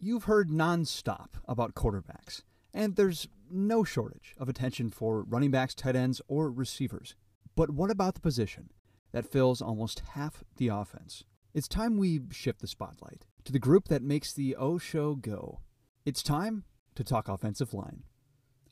You've 0.00 0.24
heard 0.24 0.48
nonstop 0.48 1.30
about 1.48 1.74
quarterbacks, 1.74 2.42
and 2.72 2.94
there's 2.94 3.26
no 3.50 3.82
shortage 3.82 4.32
of 4.38 4.48
attention 4.48 4.90
for 4.90 5.24
running 5.24 5.50
backs, 5.50 5.74
tight 5.74 5.96
ends, 5.96 6.22
or 6.28 6.52
receivers. 6.52 7.16
But 7.56 7.70
what 7.70 7.90
about 7.90 8.14
the 8.14 8.20
position 8.20 8.70
that 9.10 9.26
fills 9.26 9.60
almost 9.60 10.02
half 10.14 10.44
the 10.56 10.68
offense? 10.68 11.24
It's 11.52 11.66
time 11.66 11.96
we 11.96 12.20
shift 12.30 12.60
the 12.60 12.68
spotlight 12.68 13.26
to 13.42 13.50
the 13.50 13.58
group 13.58 13.88
that 13.88 14.02
makes 14.02 14.32
the 14.32 14.54
O 14.54 14.78
Show 14.78 15.16
go. 15.16 15.62
It's 16.06 16.22
time 16.22 16.62
to 16.94 17.02
talk 17.02 17.28
offensive 17.28 17.74
line. 17.74 18.04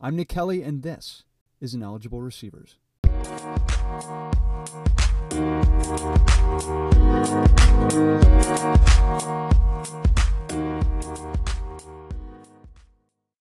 I'm 0.00 0.14
Nick 0.14 0.28
Kelly, 0.28 0.62
and 0.62 0.84
this 0.84 1.24
is 1.60 1.74
Ineligible 1.74 2.22
Receivers. 2.22 2.78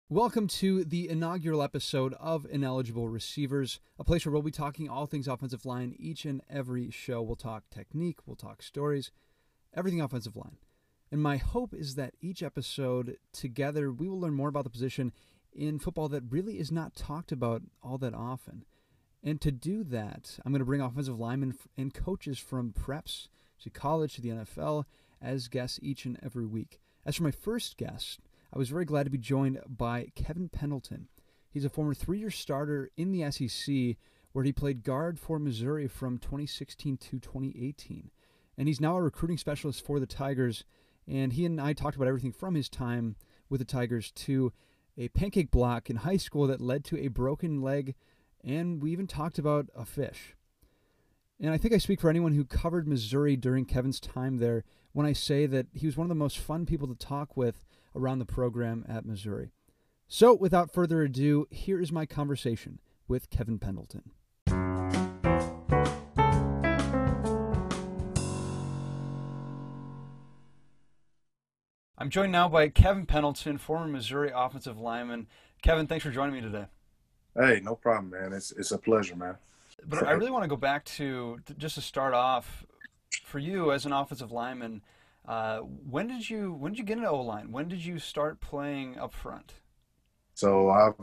Welcome 0.08 0.48
to 0.48 0.86
the 0.86 1.10
inaugural 1.10 1.62
episode 1.62 2.14
of 2.20 2.46
Ineligible 2.46 3.10
Receivers, 3.10 3.80
a 4.00 4.04
place 4.04 4.26
where 4.26 4.32
we'll 4.32 4.42
be 4.42 4.52
talking 4.52 4.88
all 4.88 5.08
things 5.08 5.28
offensive 5.28 5.66
line 5.66 5.96
each 6.00 6.26
and 6.26 6.42
every 6.50 6.90
show. 6.90 7.22
We'll 7.22 7.36
talk 7.36 7.64
technique, 7.70 8.20
we'll 8.26 8.36
talk 8.36 8.64
stories, 8.64 9.12
everything 9.74 10.00
offensive 10.00 10.38
line. 10.38 10.58
And 11.12 11.22
my 11.22 11.38
hope 11.38 11.74
is 11.74 11.96
that 11.96 12.14
each 12.22 12.44
episode 12.44 13.18
together 13.34 13.92
we 13.92 14.08
will 14.08 14.20
learn 14.20 14.36
more 14.36 14.50
about 14.50 14.64
the 14.64 14.70
position 14.70 15.12
in 15.52 15.80
football 15.80 16.08
that 16.10 16.24
really 16.30 16.60
is 16.60 16.72
not 16.72 16.96
talked 16.96 17.32
about 17.32 17.64
all 17.84 17.98
that 17.98 18.14
often. 18.14 18.64
And 19.24 19.42
to 19.42 19.52
do 19.52 19.84
that, 19.84 20.38
I'm 20.46 20.52
going 20.52 20.60
to 20.60 20.66
bring 20.66 20.82
offensive 20.82 21.20
linemen 21.20 21.58
and 21.76 21.94
coaches 21.94 22.38
from 22.38 22.74
preps 22.74 23.28
to 23.64 23.70
college 23.70 24.16
to 24.16 24.22
the 24.22 24.30
NFL 24.30 24.86
as 25.22 25.48
guests 25.48 25.80
each 25.82 26.06
and 26.06 26.20
every 26.24 26.46
week. 26.46 26.80
As 27.06 27.18
for 27.18 27.24
my 27.24 27.32
first 27.32 27.78
guest, 27.78 28.20
I 28.52 28.58
was 28.58 28.70
very 28.70 28.86
glad 28.86 29.04
to 29.04 29.12
be 29.12 29.20
joined 29.20 29.60
by 29.68 30.08
Kevin 30.16 30.50
Pendleton. 30.50 31.08
He's 31.48 31.66
a 31.66 31.70
former 31.70 31.94
three 31.94 32.18
year 32.18 32.32
starter 32.32 32.90
in 32.98 33.12
the 33.12 33.30
SEC, 33.32 33.98
where 34.32 34.44
he 34.44 34.52
played 34.52 34.84
guard 34.84 35.20
for 35.20 35.38
Missouri 35.38 35.88
from 35.88 36.18
2016 36.18 36.98
to 36.98 37.20
2018. 37.20 38.10
And 38.58 38.68
he's 38.68 38.82
now 38.82 38.98
a 38.98 39.04
recruiting 39.04 39.38
specialist 39.38 39.86
for 39.86 40.00
the 40.00 40.08
Tigers. 40.08 40.64
And 41.08 41.34
he 41.34 41.46
and 41.46 41.62
I 41.62 41.74
talked 41.74 41.96
about 41.96 42.08
everything 42.08 42.32
from 42.32 42.56
his 42.56 42.70
time 42.70 43.18
with 43.50 43.60
the 43.60 43.66
Tigers 43.66 44.12
to 44.12 44.52
a 44.98 45.10
pancake 45.10 45.52
block 45.52 45.92
in 45.92 45.98
high 45.98 46.18
school 46.18 46.48
that 46.48 46.60
led 46.60 46.84
to 46.86 46.98
a 46.98 47.10
broken 47.10 47.62
leg. 47.62 47.94
And 48.44 48.82
we 48.82 48.92
even 48.92 49.06
talked 49.06 49.38
about 49.38 49.68
a 49.76 49.86
fish. 49.86 50.36
And 51.40 51.52
I 51.52 51.58
think 51.58 51.74
I 51.74 51.80
speak 51.80 52.00
for 52.00 52.10
anyone 52.10 52.32
who 52.32 52.46
covered 52.46 52.88
Missouri 52.88 53.36
during 53.36 53.66
Kevin's 53.66 54.00
time 54.00 54.38
there 54.38 54.64
when 54.94 55.06
I 55.06 55.12
say 55.12 55.46
that 55.48 55.68
he 55.74 55.86
was 55.86 55.98
one 55.98 56.06
of 56.06 56.10
the 56.10 56.16
most 56.16 56.38
fun 56.38 56.66
people 56.66 56.88
to 56.88 56.96
talk 56.96 57.36
with 57.36 57.66
around 57.94 58.20
the 58.20 58.26
program 58.26 58.86
at 58.88 59.06
Missouri. 59.06 59.52
So, 60.08 60.34
without 60.34 60.74
further 60.74 61.02
ado, 61.02 61.48
here 61.50 61.82
is 61.82 61.92
my 61.92 62.06
conversation 62.06 62.80
with 63.08 63.30
Kevin 63.30 63.60
Pendleton. 63.60 64.12
I'm 71.98 72.10
joined 72.10 72.32
now 72.32 72.48
by 72.48 72.70
Kevin 72.70 73.06
Pendleton, 73.06 73.58
former 73.58 73.88
Missouri 73.88 74.32
offensive 74.34 74.78
lineman. 74.78 75.28
Kevin, 75.62 75.88
thanks 75.88 76.06
for 76.06 76.12
joining 76.12 76.36
me 76.36 76.42
today. 76.42 76.66
Hey, 77.36 77.60
no 77.62 77.76
problem, 77.76 78.12
man. 78.12 78.32
It's 78.32 78.52
it's 78.52 78.72
a 78.72 78.78
pleasure, 78.78 79.16
man. 79.16 79.36
But 79.84 80.08
I 80.08 80.12
really 80.12 80.32
want 80.32 80.44
to 80.44 80.48
go 80.48 80.56
back 80.56 80.86
to, 80.86 81.40
to 81.46 81.54
just 81.56 81.76
to 81.76 81.82
start 81.82 82.14
off 82.14 82.66
for 83.24 83.40
you 83.40 83.72
as 83.72 83.86
an 83.86 83.94
offensive 83.94 84.32
lineman. 84.32 84.82
Uh, 85.28 85.60
when 85.60 86.08
did 86.08 86.30
you 86.30 86.54
when 86.54 86.72
did 86.72 86.80
you 86.80 86.86
get 86.86 86.98
into 86.98 87.10
O 87.10 87.22
line? 87.22 87.52
When 87.52 87.68
did 87.68 87.84
you 87.84 88.00
start 88.00 88.40
playing 88.40 88.98
up 88.98 89.14
front? 89.14 89.54
So 90.36 90.70
I've 90.70 90.96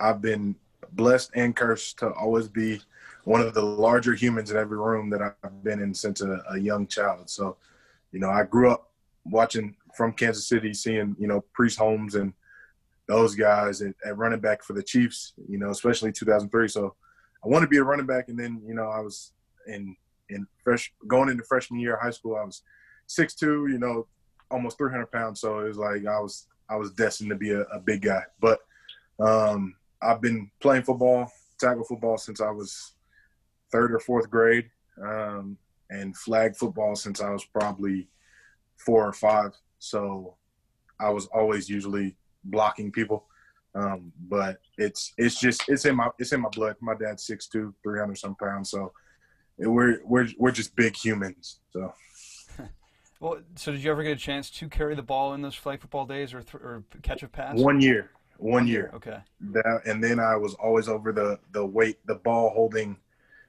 I've 0.00 0.20
been 0.22 0.56
blessed 0.92 1.32
and 1.34 1.54
cursed 1.54 1.98
to 1.98 2.10
always 2.10 2.48
be 2.48 2.80
one 3.24 3.40
of 3.40 3.54
the 3.54 3.62
larger 3.62 4.14
humans 4.14 4.50
in 4.50 4.56
every 4.56 4.78
room 4.78 5.10
that 5.10 5.20
I've 5.20 5.64
been 5.64 5.80
in 5.80 5.92
since 5.92 6.20
a, 6.20 6.42
a 6.50 6.58
young 6.58 6.86
child. 6.86 7.28
So, 7.28 7.56
you 8.12 8.20
know, 8.20 8.30
I 8.30 8.44
grew 8.44 8.70
up 8.70 8.90
watching 9.24 9.74
from 9.96 10.12
Kansas 10.12 10.46
City, 10.46 10.72
seeing 10.72 11.16
you 11.18 11.26
know 11.26 11.44
Priest 11.52 11.78
Holmes 11.78 12.14
and 12.14 12.32
those 13.08 13.34
guys 13.34 13.82
at, 13.82 13.94
at 14.04 14.16
running 14.16 14.40
back 14.40 14.62
for 14.62 14.72
the 14.72 14.82
Chiefs. 14.82 15.32
You 15.48 15.58
know, 15.58 15.70
especially 15.70 16.12
2003. 16.12 16.68
So 16.68 16.94
I 17.44 17.48
wanted 17.48 17.66
to 17.66 17.70
be 17.70 17.78
a 17.78 17.84
running 17.84 18.06
back, 18.06 18.28
and 18.28 18.38
then 18.38 18.62
you 18.66 18.74
know 18.74 18.88
I 18.88 19.00
was 19.00 19.32
in 19.66 19.96
in 20.28 20.46
fresh 20.64 20.92
going 21.06 21.28
into 21.28 21.44
freshman 21.44 21.80
year 21.80 21.94
of 21.94 22.02
high 22.02 22.10
school. 22.10 22.36
I 22.36 22.44
was 22.44 22.62
six 23.06 23.34
two, 23.34 23.68
you 23.68 23.78
know, 23.78 24.06
almost 24.50 24.78
300 24.78 25.10
pounds. 25.10 25.40
So 25.40 25.60
it 25.60 25.68
was 25.68 25.78
like 25.78 26.06
I 26.06 26.20
was 26.20 26.48
I 26.68 26.76
was 26.76 26.92
destined 26.92 27.30
to 27.30 27.36
be 27.36 27.52
a, 27.52 27.60
a 27.62 27.80
big 27.80 28.02
guy. 28.02 28.22
But 28.40 28.60
um, 29.20 29.74
I've 30.02 30.20
been 30.20 30.50
playing 30.60 30.82
football, 30.82 31.30
tackle 31.58 31.84
football 31.84 32.18
since 32.18 32.40
I 32.40 32.50
was 32.50 32.94
third 33.70 33.92
or 33.92 34.00
fourth 34.00 34.30
grade, 34.30 34.70
um, 35.02 35.56
and 35.90 36.16
flag 36.16 36.56
football 36.56 36.96
since 36.96 37.20
I 37.20 37.30
was 37.30 37.44
probably 37.44 38.08
four 38.76 39.06
or 39.06 39.12
five. 39.12 39.52
So 39.78 40.34
I 41.00 41.10
was 41.10 41.26
always 41.26 41.68
usually 41.68 42.16
blocking 42.44 42.90
people. 42.90 43.26
Um, 43.76 44.10
but 44.28 44.58
it's 44.78 45.12
it's 45.18 45.38
just 45.38 45.68
it's 45.68 45.84
in 45.84 45.96
my 45.96 46.08
it's 46.18 46.32
in 46.32 46.40
my 46.40 46.48
blood. 46.48 46.76
My 46.80 46.94
dad's 46.94 47.26
6'2", 47.26 47.74
300 47.82 48.16
some 48.16 48.34
pounds, 48.34 48.70
so 48.70 48.92
we're 49.58 50.00
we're 50.04 50.28
we're 50.38 50.50
just 50.50 50.74
big 50.74 50.96
humans. 50.96 51.60
So 51.72 51.92
well, 53.20 53.38
so 53.54 53.72
did 53.72 53.84
you 53.84 53.90
ever 53.90 54.02
get 54.02 54.12
a 54.12 54.16
chance 54.16 54.48
to 54.50 54.68
carry 54.70 54.94
the 54.94 55.02
ball 55.02 55.34
in 55.34 55.42
those 55.42 55.54
flag 55.54 55.80
football 55.80 56.06
days, 56.06 56.32
or 56.32 56.40
th- 56.40 56.62
or 56.62 56.84
catch 57.02 57.22
a 57.22 57.28
pass? 57.28 57.58
One 57.58 57.82
year, 57.82 58.10
one 58.38 58.66
year. 58.66 58.90
Okay. 58.94 59.18
That, 59.40 59.82
and 59.84 60.02
then 60.02 60.20
I 60.20 60.36
was 60.36 60.54
always 60.54 60.88
over 60.88 61.12
the 61.12 61.38
the 61.52 61.64
weight, 61.64 61.98
the 62.06 62.14
ball 62.14 62.50
holding 62.54 62.96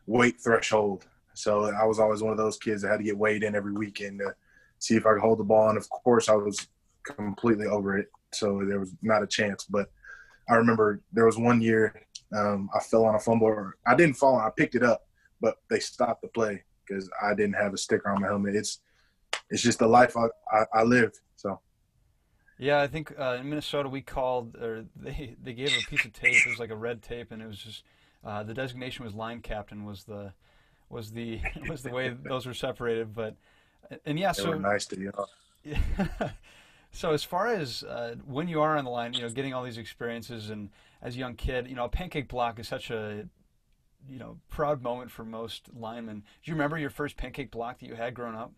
weight 0.08 0.42
threshold. 0.42 1.08
So 1.36 1.66
I 1.66 1.86
was 1.86 2.00
always 2.00 2.22
one 2.22 2.32
of 2.34 2.38
those 2.38 2.58
kids 2.58 2.82
that 2.82 2.90
had 2.90 2.98
to 2.98 3.04
get 3.04 3.18
weighed 3.18 3.44
in 3.44 3.56
every 3.56 3.74
weekend 3.74 4.20
to 4.20 4.36
see 4.80 4.96
if 4.96 5.06
I 5.06 5.14
could 5.14 5.22
hold 5.22 5.40
the 5.40 5.46
ball. 5.46 5.70
And 5.70 5.78
of 5.78 5.90
course, 5.90 6.28
I 6.28 6.34
was 6.34 6.68
completely 7.06 7.68
over 7.68 7.98
it, 7.98 8.08
so 8.34 8.62
there 8.68 8.80
was 8.82 8.94
not 9.02 9.24
a 9.24 9.28
chance. 9.28 9.64
But 9.64 9.90
I 10.50 10.56
remember 10.56 11.02
there 11.12 11.26
was 11.26 11.38
one 11.38 11.62
year 11.62 12.08
um, 12.36 12.70
I 12.76 12.80
fell 12.80 13.06
on 13.06 13.16
a 13.16 13.20
fumble. 13.20 13.72
I 13.86 13.96
didn't 13.96 14.16
fall, 14.16 14.38
I 14.38 14.50
picked 14.56 14.76
it 14.76 14.84
up, 14.84 15.08
but 15.42 15.58
they 15.70 15.80
stopped 15.80 16.22
the 16.22 16.28
play 16.28 16.64
because 16.86 17.10
I 17.22 17.34
didn't 17.34 17.56
have 17.56 17.74
a 17.74 17.78
sticker 17.78 18.10
on 18.10 18.22
my 18.22 18.28
helmet. 18.28 18.56
It's 18.56 18.80
it's 19.50 19.62
just 19.62 19.80
the 19.80 19.88
life 19.88 20.16
I, 20.18 20.28
I, 20.52 20.66
I 20.74 20.84
lived. 20.84 21.20
So. 21.36 21.60
Yeah, 22.60 22.82
I 22.82 22.88
think 22.88 23.14
uh, 23.18 23.38
in 23.40 23.50
Minnesota 23.50 23.88
we 23.88 24.02
called, 24.02 24.56
or 24.56 24.86
they 24.96 25.36
they 25.42 25.54
gave 25.54 25.70
a 25.70 25.90
piece 25.90 26.06
of 26.06 26.14
tape. 26.14 26.36
It 26.46 26.50
was 26.50 26.60
like 26.60 26.72
a 26.72 26.76
red 26.76 27.02
tape, 27.02 27.32
and 27.32 27.42
it 27.42 27.48
was 27.48 27.60
just 27.60 27.84
uh, 28.26 28.44
the 28.44 28.54
designation 28.54 29.06
was 29.06 29.14
line 29.14 29.42
captain 29.42 29.86
was 29.86 30.04
the 30.04 30.34
was 30.90 31.12
the 31.12 31.40
was 31.70 31.84
the 31.84 31.92
way 31.92 32.10
those 32.10 32.46
were 32.46 32.54
separated. 32.54 33.14
But 33.14 33.36
and 34.06 34.18
yeah, 34.20 34.34
they 34.34 34.44
so 34.44 34.54
nice 34.54 34.86
to 34.88 35.00
you. 35.00 35.12
Yeah. 35.64 36.30
So 36.98 37.12
as 37.12 37.24
far 37.24 37.46
as 37.46 37.84
uh, 37.84 38.16
when 38.26 38.48
you 38.48 38.60
are 38.60 38.76
on 38.76 38.84
the 38.84 38.90
line, 38.90 39.14
you 39.14 39.22
know, 39.22 39.30
getting 39.30 39.54
all 39.54 39.64
these 39.64 39.78
experiences, 39.78 40.50
and 40.50 40.72
as 41.00 41.16
a 41.16 41.20
young 41.20 41.36
kid, 41.36 41.68
you 41.68 41.76
know, 41.76 41.86
a 41.86 41.90
pancake 41.90 42.28
block 42.28 42.58
is 42.58 42.68
such 42.68 42.90
a 42.90 43.28
you 44.10 44.18
know 44.18 44.40
proud 44.50 44.82
moment 44.82 45.12
for 45.12 45.24
most 45.24 45.70
linemen. 45.76 46.22
Do 46.22 46.52
you 46.52 46.54
remember 46.56 46.76
your 46.76 46.90
first 46.90 47.16
pancake 47.16 47.52
block 47.52 47.80
that 47.80 47.86
you 47.86 47.94
had 47.94 48.16
growing 48.16 48.36
up? 48.36 48.52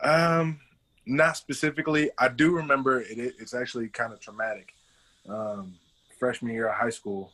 Um, 0.00 0.58
not 1.06 1.36
specifically. 1.36 2.10
I 2.18 2.26
do 2.26 2.50
remember 2.50 3.00
it. 3.00 3.06
It's 3.38 3.54
actually 3.54 3.88
kind 3.88 4.12
of 4.12 4.18
traumatic. 4.18 4.74
Um, 5.28 5.76
freshman 6.18 6.52
year 6.52 6.68
of 6.68 6.74
high 6.74 6.90
school, 6.90 7.30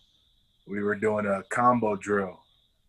we 0.66 0.82
were 0.82 0.94
doing 0.94 1.24
a 1.24 1.42
combo 1.48 1.96
drill, 1.96 2.38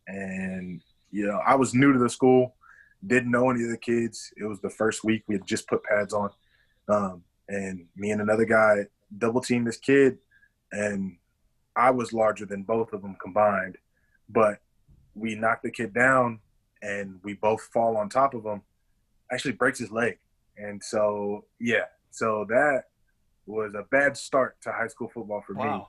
and 0.09 0.81
you 1.09 1.25
know 1.25 1.39
I 1.47 1.55
was 1.55 1.73
new 1.73 1.93
to 1.93 1.99
the 1.99 2.09
school, 2.09 2.55
didn't 3.05 3.31
know 3.31 3.49
any 3.49 3.63
of 3.63 3.69
the 3.69 3.77
kids. 3.77 4.33
It 4.37 4.45
was 4.45 4.59
the 4.59 4.69
first 4.69 5.03
week 5.03 5.23
we 5.27 5.35
had 5.35 5.45
just 5.45 5.67
put 5.67 5.83
pads 5.83 6.13
on, 6.13 6.29
um, 6.87 7.23
and 7.47 7.85
me 7.95 8.11
and 8.11 8.21
another 8.21 8.45
guy 8.45 8.85
double 9.17 9.41
teamed 9.41 9.67
this 9.67 9.77
kid, 9.77 10.17
and 10.71 11.17
I 11.75 11.91
was 11.91 12.13
larger 12.13 12.45
than 12.45 12.63
both 12.63 12.93
of 12.93 13.01
them 13.01 13.15
combined, 13.21 13.77
but 14.27 14.59
we 15.15 15.35
knocked 15.35 15.63
the 15.63 15.71
kid 15.71 15.93
down, 15.93 16.39
and 16.81 17.19
we 17.23 17.33
both 17.33 17.61
fall 17.73 17.97
on 17.97 18.09
top 18.09 18.33
of 18.33 18.45
him 18.45 18.61
actually 19.31 19.53
breaks 19.53 19.79
his 19.79 19.91
leg. 19.91 20.17
And 20.57 20.83
so, 20.83 21.45
yeah, 21.59 21.85
so 22.11 22.45
that 22.49 22.85
was 23.45 23.73
a 23.75 23.83
bad 23.83 24.17
start 24.17 24.57
to 24.61 24.71
high 24.71 24.87
school 24.87 25.09
football 25.13 25.41
for 25.45 25.53
wow. 25.53 25.87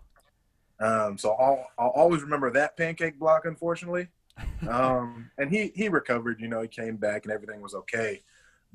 me. 0.80 0.86
Um, 0.86 1.18
so 1.18 1.32
I'll, 1.32 1.66
I'll 1.78 1.90
always 1.90 2.22
remember 2.22 2.50
that 2.52 2.76
pancake 2.76 3.18
block, 3.18 3.44
unfortunately. 3.44 4.08
Um, 4.68 5.30
and 5.38 5.50
he, 5.50 5.72
he 5.74 5.88
recovered, 5.88 6.40
you 6.40 6.48
know, 6.48 6.62
he 6.62 6.68
came 6.68 6.96
back 6.96 7.24
and 7.24 7.32
everything 7.32 7.60
was 7.60 7.74
okay. 7.74 8.22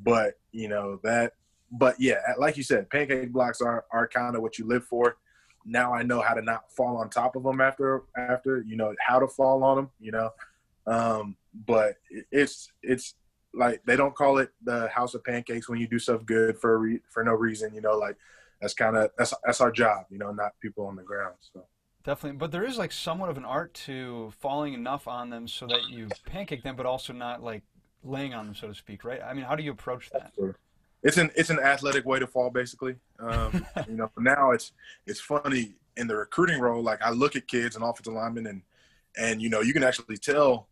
But, 0.04 0.40
you 0.52 0.68
know, 0.68 1.00
that, 1.04 1.34
but 1.72 1.96
yeah, 2.00 2.22
like 2.38 2.58
you 2.58 2.64
said, 2.64 2.90
pancake 2.90 3.32
blocks 3.32 3.62
are, 3.62 3.86
are 3.92 4.08
kind 4.08 4.36
of 4.36 4.42
what 4.42 4.58
you 4.58 4.68
live 4.68 4.86
for. 4.86 5.18
Now 5.66 5.94
I 5.94 6.04
know 6.04 6.22
how 6.22 6.34
to 6.34 6.42
not 6.42 6.72
fall 6.72 6.98
on 6.98 7.10
top 7.10 7.36
of 7.36 7.44
them 7.44 7.62
after, 7.62 8.04
after, 8.18 8.64
you 8.68 8.76
know, 8.76 8.94
how 9.06 9.20
to 9.20 9.28
fall 9.28 9.64
on 9.64 9.78
them, 9.78 9.90
you 10.00 10.12
know. 10.12 10.32
Um, 10.88 11.38
but 11.66 11.96
it's, 12.32 12.72
it's, 12.84 13.16
like 13.56 13.82
they 13.86 13.96
don't 13.96 14.14
call 14.14 14.38
it 14.40 14.52
the 14.64 14.88
house 14.90 15.14
of 15.14 15.24
pancakes 15.24 15.70
when 15.70 15.80
you 15.80 15.88
do 15.88 15.98
stuff 15.98 16.26
good 16.26 16.60
for 16.60 16.78
re- 16.78 17.02
for 17.10 17.24
no 17.24 17.34
reason. 17.34 17.74
You 17.74 17.82
know, 17.82 17.98
like 17.98 18.18
that's 18.62 18.74
kind 18.74 18.96
of 18.98 19.12
that's 19.18 19.34
that's 19.44 19.62
our 19.62 19.72
job. 19.72 20.06
You 20.10 20.18
know, 20.18 20.32
not 20.32 20.60
people 20.62 20.86
on 20.86 20.96
the 20.96 21.04
ground. 21.04 21.36
So 21.54 21.66
definitely, 22.06 22.38
but 22.38 22.52
there 22.52 22.63
is 22.63 22.78
like 22.78 22.92
somewhat 22.92 23.30
of 23.30 23.38
an 23.38 23.46
art 23.46 23.74
to 23.74 24.31
falling 24.40 24.74
enough 24.74 25.07
on 25.07 25.30
them 25.30 25.48
so 25.48 25.68
that 25.68 25.90
you 25.90 26.07
pancake 26.25 26.63
them, 26.63 26.75
but 26.75 26.86
also 26.86 27.13
not 27.13 27.44
like 27.44 27.63
laying 28.04 28.34
on 28.34 28.46
them, 28.46 28.56
so 28.56 28.68
to 28.68 28.75
speak. 28.75 29.04
Right? 29.04 29.22
I 29.22 29.34
mean, 29.34 29.46
how 29.46 29.56
do 29.56 29.63
you 29.63 29.72
approach 29.72 30.10
that? 30.12 30.31
It's 31.04 31.18
an 31.18 31.31
it's 31.36 31.50
an 31.50 31.60
athletic 31.60 32.06
way 32.06 32.19
to 32.19 32.28
fall, 32.28 32.50
basically. 32.50 32.96
Um, 33.19 33.66
you 33.88 33.96
know, 33.96 34.12
now 34.18 34.52
it's 34.52 34.72
it's 35.06 35.19
funny 35.19 35.75
in 35.98 36.07
the 36.07 36.16
recruiting 36.16 36.60
role. 36.60 36.81
Like 36.81 37.02
I 37.02 37.12
look 37.12 37.36
at 37.36 37.48
kids 37.48 37.75
and 37.75 37.84
offensive 37.84 38.13
linemen, 38.13 38.48
and 38.48 38.62
and 39.18 39.42
you 39.42 39.50
know 39.50 39.62
you 39.62 39.74
can 39.74 39.84
actually 39.84 40.18
tell 40.18 40.68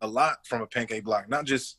a 0.00 0.06
lot 0.06 0.46
from 0.46 0.62
a 0.62 0.66
pancake 0.66 1.04
block, 1.04 1.28
not 1.28 1.44
just 1.44 1.78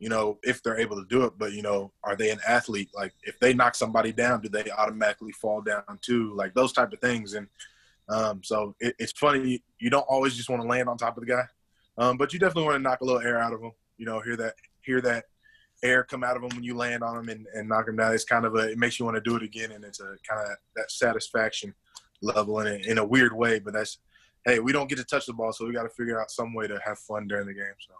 you 0.00 0.08
know, 0.08 0.38
if 0.42 0.62
they're 0.62 0.78
able 0.78 0.96
to 0.96 1.06
do 1.08 1.24
it. 1.24 1.34
But 1.38 1.52
you 1.52 1.62
know, 1.62 1.92
are 2.02 2.16
they 2.16 2.30
an 2.30 2.40
athlete? 2.46 2.90
Like, 2.94 3.14
if 3.22 3.38
they 3.38 3.54
knock 3.54 3.74
somebody 3.74 4.12
down, 4.12 4.42
do 4.42 4.48
they 4.48 4.70
automatically 4.70 5.32
fall 5.32 5.62
down 5.62 5.98
too? 6.02 6.34
Like 6.34 6.52
those 6.52 6.72
type 6.72 6.92
of 6.92 7.00
things. 7.00 7.34
And 7.34 7.48
um, 8.08 8.42
so 8.42 8.74
it, 8.80 8.94
it's 8.98 9.12
funny. 9.12 9.62
You 9.78 9.90
don't 9.90 10.06
always 10.08 10.34
just 10.36 10.48
want 10.48 10.62
to 10.62 10.68
land 10.68 10.88
on 10.88 10.96
top 10.96 11.16
of 11.16 11.24
the 11.24 11.30
guy, 11.30 11.44
um, 11.98 12.16
but 12.16 12.32
you 12.32 12.38
definitely 12.38 12.64
want 12.64 12.76
to 12.76 12.82
knock 12.82 13.00
a 13.00 13.04
little 13.04 13.20
air 13.20 13.38
out 13.38 13.52
of 13.52 13.60
him. 13.62 13.72
You 13.96 14.06
know, 14.06 14.20
hear 14.20 14.36
that, 14.36 14.54
hear 14.80 15.00
that 15.02 15.24
air 15.82 16.04
come 16.04 16.24
out 16.24 16.36
of 16.36 16.42
him 16.42 16.50
when 16.50 16.64
you 16.64 16.76
land 16.76 17.02
on 17.02 17.18
him 17.18 17.28
and, 17.28 17.46
and 17.54 17.68
knock 17.68 17.88
him 17.88 17.96
down. 17.96 18.14
It's 18.14 18.24
kind 18.24 18.44
of 18.44 18.54
a, 18.54 18.70
it 18.70 18.78
makes 18.78 18.98
you 18.98 19.04
want 19.04 19.16
to 19.16 19.20
do 19.20 19.36
it 19.36 19.42
again, 19.42 19.72
and 19.72 19.84
it's 19.84 20.00
a 20.00 20.16
kind 20.28 20.40
of 20.40 20.56
that 20.76 20.90
satisfaction 20.90 21.74
level 22.22 22.60
in 22.60 22.80
in 22.84 22.98
a 22.98 23.04
weird 23.04 23.32
way. 23.32 23.58
But 23.58 23.74
that's, 23.74 23.98
hey, 24.44 24.58
we 24.58 24.72
don't 24.72 24.88
get 24.88 24.98
to 24.98 25.04
touch 25.04 25.26
the 25.26 25.32
ball, 25.32 25.52
so 25.52 25.66
we 25.66 25.72
got 25.72 25.84
to 25.84 25.88
figure 25.90 26.20
out 26.20 26.30
some 26.30 26.54
way 26.54 26.66
to 26.66 26.80
have 26.84 26.98
fun 26.98 27.26
during 27.28 27.46
the 27.46 27.54
game. 27.54 27.74
So. 27.86 27.94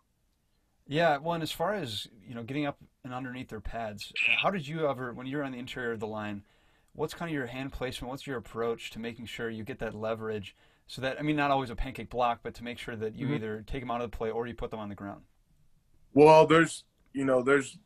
Yeah, 0.86 1.16
well, 1.16 1.32
and 1.32 1.42
as 1.42 1.50
far 1.50 1.74
as 1.74 2.08
you 2.26 2.34
know, 2.34 2.42
getting 2.42 2.66
up 2.66 2.78
and 3.04 3.14
underneath 3.14 3.48
their 3.48 3.60
pads, 3.60 4.12
how 4.42 4.50
did 4.50 4.68
you 4.68 4.88
ever, 4.88 5.14
when 5.14 5.26
you're 5.26 5.42
on 5.42 5.52
the 5.52 5.58
interior 5.58 5.92
of 5.92 6.00
the 6.00 6.06
line, 6.06 6.42
what's 6.94 7.14
kind 7.14 7.28
of 7.28 7.34
your 7.34 7.46
hand 7.46 7.72
placement? 7.72 8.10
What's 8.10 8.26
your 8.26 8.38
approach 8.38 8.90
to 8.92 8.98
making 8.98 9.26
sure 9.26 9.50
you 9.50 9.64
get 9.64 9.78
that 9.80 9.94
leverage, 9.94 10.56
so 10.86 11.02
that 11.02 11.18
I 11.18 11.22
mean, 11.22 11.36
not 11.36 11.50
always 11.50 11.70
a 11.70 11.76
pancake 11.76 12.10
block, 12.10 12.40
but 12.42 12.54
to 12.54 12.64
make 12.64 12.78
sure 12.78 12.96
that 12.96 13.14
you 13.14 13.26
mm-hmm. 13.26 13.36
either 13.36 13.64
take 13.66 13.80
them 13.80 13.90
out 13.90 14.00
of 14.00 14.10
the 14.10 14.16
play 14.16 14.30
or 14.30 14.46
you 14.46 14.54
put 14.54 14.70
them 14.70 14.80
on 14.80 14.88
the 14.88 14.94
ground. 14.94 15.22
Well, 16.12 16.46
there's 16.46 16.84
you 17.12 17.24
know 17.24 17.42
there's 17.42 17.78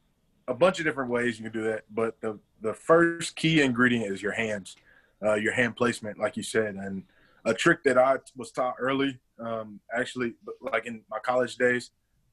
a 0.47 0.55
bunch 0.55 0.79
of 0.79 0.85
different 0.85 1.11
ways 1.11 1.39
you 1.39 1.51
can 1.51 1.61
do 1.61 1.67
that, 1.69 1.85
but 1.91 2.21
the 2.21 2.39
the 2.61 2.75
first 2.75 3.37
key 3.37 3.63
ingredient 3.63 4.13
is 4.13 4.23
your 4.23 4.33
hands, 4.33 4.77
uh, 5.25 5.35
your 5.35 5.53
hand 5.53 5.77
placement, 5.77 6.19
like 6.19 6.37
you 6.37 6.43
said, 6.43 6.75
and 6.75 7.05
a 7.45 7.55
trick 7.55 7.83
that 7.85 7.97
I 7.97 8.17
was 8.37 8.51
taught 8.51 8.75
early, 8.79 9.19
um, 9.39 9.81
actually, 9.97 10.35
like 10.61 10.87
in 10.87 11.03
my 11.09 11.19
college 11.21 11.57
days 11.57 11.93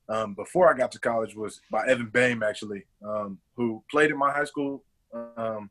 um, 0.09 0.33
before 0.33 0.71
I 0.71 0.77
got 0.77 0.91
to 0.93 0.99
college 0.99 1.35
was 1.35 1.61
by 1.71 1.85
Evan 1.87 2.07
Boehm, 2.07 2.43
actually, 2.43 2.85
um, 3.05 3.39
who 3.55 3.83
played 3.89 4.11
in 4.11 4.17
my 4.17 4.31
high 4.31 4.45
school. 4.45 4.83
Um, 5.37 5.69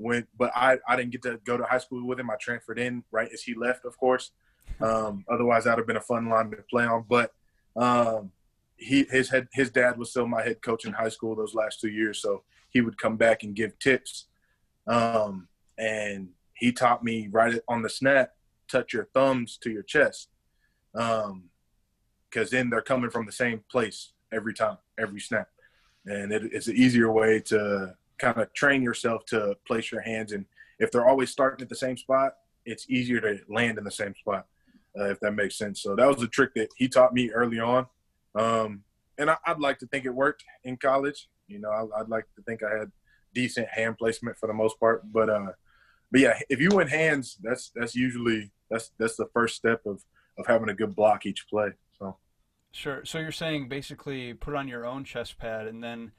when, 0.00 0.26
but 0.36 0.50
I, 0.56 0.78
I 0.88 0.96
didn't 0.96 1.12
get 1.12 1.22
to 1.22 1.38
go 1.44 1.56
to 1.56 1.64
high 1.64 1.78
school 1.78 2.06
with 2.06 2.18
him. 2.18 2.30
I 2.30 2.36
transferred 2.40 2.78
in 2.78 3.04
right 3.10 3.28
as 3.32 3.42
he 3.42 3.54
left, 3.54 3.84
of 3.84 3.96
course. 3.98 4.32
Um, 4.80 5.24
otherwise, 5.30 5.64
that'd 5.64 5.78
have 5.78 5.86
been 5.86 5.96
a 5.96 6.00
fun 6.00 6.28
line 6.28 6.50
to 6.50 6.56
play 6.70 6.84
on. 6.84 7.04
But 7.08 7.32
um, 7.76 8.32
he 8.76 9.04
his 9.10 9.28
head 9.28 9.48
his 9.52 9.70
dad 9.70 9.98
was 9.98 10.10
still 10.10 10.26
my 10.26 10.42
head 10.42 10.62
coach 10.62 10.84
in 10.84 10.92
high 10.92 11.10
school 11.10 11.36
those 11.36 11.54
last 11.54 11.80
two 11.80 11.90
years, 11.90 12.20
so 12.20 12.42
he 12.70 12.80
would 12.80 12.98
come 12.98 13.16
back 13.16 13.42
and 13.42 13.54
give 13.54 13.78
tips. 13.78 14.26
Um, 14.86 15.48
and 15.76 16.30
he 16.54 16.72
taught 16.72 17.04
me 17.04 17.28
right 17.30 17.60
on 17.68 17.82
the 17.82 17.90
snap, 17.90 18.32
touch 18.68 18.92
your 18.92 19.08
thumbs 19.12 19.58
to 19.62 19.70
your 19.70 19.82
chest. 19.82 20.28
Um, 20.94 21.50
because 22.30 22.50
then 22.50 22.70
they're 22.70 22.80
coming 22.80 23.10
from 23.10 23.26
the 23.26 23.32
same 23.32 23.64
place 23.70 24.12
every 24.32 24.54
time, 24.54 24.78
every 24.98 25.20
snap. 25.20 25.48
And 26.06 26.32
it, 26.32 26.44
it's 26.52 26.68
an 26.68 26.76
easier 26.76 27.10
way 27.10 27.40
to 27.46 27.96
kind 28.20 28.38
of 28.38 28.52
train 28.54 28.82
yourself 28.82 29.24
to 29.26 29.56
place 29.66 29.90
your 29.90 30.02
hands. 30.02 30.32
And 30.32 30.44
if 30.78 30.90
they're 30.90 31.08
always 31.08 31.30
starting 31.30 31.62
at 31.62 31.68
the 31.68 31.76
same 31.76 31.96
spot, 31.96 32.34
it's 32.64 32.88
easier 32.88 33.20
to 33.20 33.38
land 33.48 33.78
in 33.78 33.84
the 33.84 33.90
same 33.90 34.14
spot, 34.14 34.46
uh, 34.98 35.10
if 35.10 35.20
that 35.20 35.32
makes 35.32 35.56
sense. 35.56 35.82
So 35.82 35.96
that 35.96 36.06
was 36.06 36.22
a 36.22 36.28
trick 36.28 36.54
that 36.54 36.68
he 36.76 36.88
taught 36.88 37.14
me 37.14 37.30
early 37.30 37.58
on. 37.58 37.86
Um, 38.34 38.84
and 39.18 39.30
I, 39.30 39.36
would 39.48 39.60
like 39.60 39.78
to 39.80 39.86
think 39.86 40.04
it 40.04 40.14
worked 40.14 40.44
in 40.64 40.76
college. 40.76 41.28
You 41.48 41.58
know, 41.58 41.70
I, 41.70 42.00
would 42.00 42.08
like 42.08 42.26
to 42.36 42.42
think 42.42 42.62
I 42.62 42.78
had 42.78 42.92
decent 43.34 43.68
hand 43.68 43.98
placement 43.98 44.38
for 44.38 44.46
the 44.46 44.54
most 44.54 44.78
part. 44.78 45.02
But 45.12 45.28
uh, 45.28 45.52
but 46.10 46.20
yeah, 46.20 46.38
if 46.48 46.60
you 46.60 46.70
win 46.70 46.88
hands, 46.88 47.38
that's 47.42 47.70
that's 47.74 47.94
usually 47.94 48.50
that's 48.70 48.92
that's 48.98 49.16
the 49.16 49.28
first 49.32 49.56
step 49.56 49.82
of 49.86 50.02
of 50.38 50.46
having 50.46 50.68
a 50.68 50.74
good 50.74 50.94
block 50.94 51.26
each 51.26 51.46
play. 51.48 51.70
So 51.98 52.16
sure. 52.72 53.04
So 53.04 53.18
you're 53.18 53.32
saying 53.32 53.68
basically 53.68 54.32
put 54.34 54.54
on 54.54 54.68
your 54.68 54.86
own 54.86 55.04
chest 55.04 55.38
pad, 55.38 55.66
and 55.66 55.82
then 55.82 56.12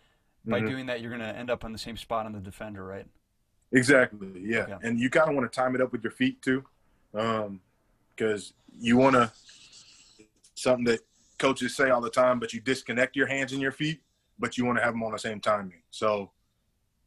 by 0.45 0.59
mm-hmm. 0.59 0.69
doing 0.69 0.85
that, 0.87 1.01
you're 1.01 1.09
going 1.09 1.21
to 1.21 1.37
end 1.37 1.49
up 1.49 1.63
on 1.63 1.71
the 1.71 1.77
same 1.77 1.97
spot 1.97 2.25
on 2.25 2.33
the 2.33 2.39
defender, 2.39 2.83
right? 2.83 3.05
Exactly. 3.71 4.29
Yeah. 4.43 4.77
And 4.83 4.99
you 4.99 5.09
kind 5.09 5.29
of 5.29 5.35
want 5.35 5.51
to 5.51 5.55
time 5.55 5.75
it 5.75 5.81
up 5.81 5.91
with 5.91 6.03
your 6.03 6.11
feet 6.11 6.41
too, 6.41 6.63
because 7.11 8.53
um, 8.53 8.55
you 8.79 8.97
want 8.97 9.15
to 9.15 9.31
something 10.55 10.85
that 10.85 10.99
coaches 11.37 11.75
say 11.75 11.89
all 11.89 12.01
the 12.01 12.09
time, 12.09 12.39
but 12.39 12.53
you 12.53 12.59
disconnect 12.59 13.15
your 13.15 13.27
hands 13.27 13.51
and 13.51 13.61
your 13.61 13.71
feet, 13.71 14.01
but 14.39 14.57
you 14.57 14.65
want 14.65 14.77
to 14.77 14.83
have 14.83 14.93
them 14.93 15.03
on 15.03 15.11
the 15.11 15.19
same 15.19 15.39
timing. 15.39 15.81
So 15.89 16.31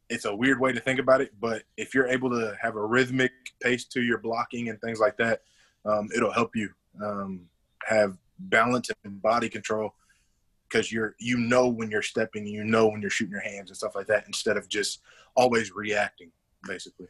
it's 0.09 0.25
a 0.25 0.35
weird 0.35 0.59
way 0.59 0.73
to 0.73 0.79
think 0.79 0.99
about 0.99 1.21
it, 1.21 1.31
but 1.39 1.63
if 1.77 1.93
you're 1.93 2.07
able 2.07 2.29
to 2.31 2.55
have 2.61 2.75
a 2.75 2.85
rhythmic 2.85 3.31
pace 3.61 3.85
to 3.85 4.01
your 4.01 4.17
blocking 4.17 4.69
and 4.69 4.79
things 4.81 4.99
like 4.99 5.17
that, 5.17 5.41
um, 5.85 6.09
it'll 6.15 6.33
help 6.33 6.55
you 6.55 6.69
um, 7.03 7.41
have 7.85 8.17
balance 8.39 8.89
and 9.03 9.21
body 9.21 9.49
control 9.49 9.93
because 10.69 10.91
you're 10.91 11.15
you 11.19 11.37
know 11.37 11.67
when 11.67 11.89
you're 11.89 12.01
stepping 12.01 12.45
you 12.45 12.63
know 12.63 12.87
when 12.87 13.01
you're 13.01 13.09
shooting 13.09 13.31
your 13.31 13.41
hands 13.41 13.69
and 13.69 13.77
stuff 13.77 13.95
like 13.95 14.07
that 14.07 14.25
instead 14.27 14.57
of 14.57 14.67
just 14.67 15.01
always 15.35 15.73
reacting 15.73 16.31
basically. 16.67 17.07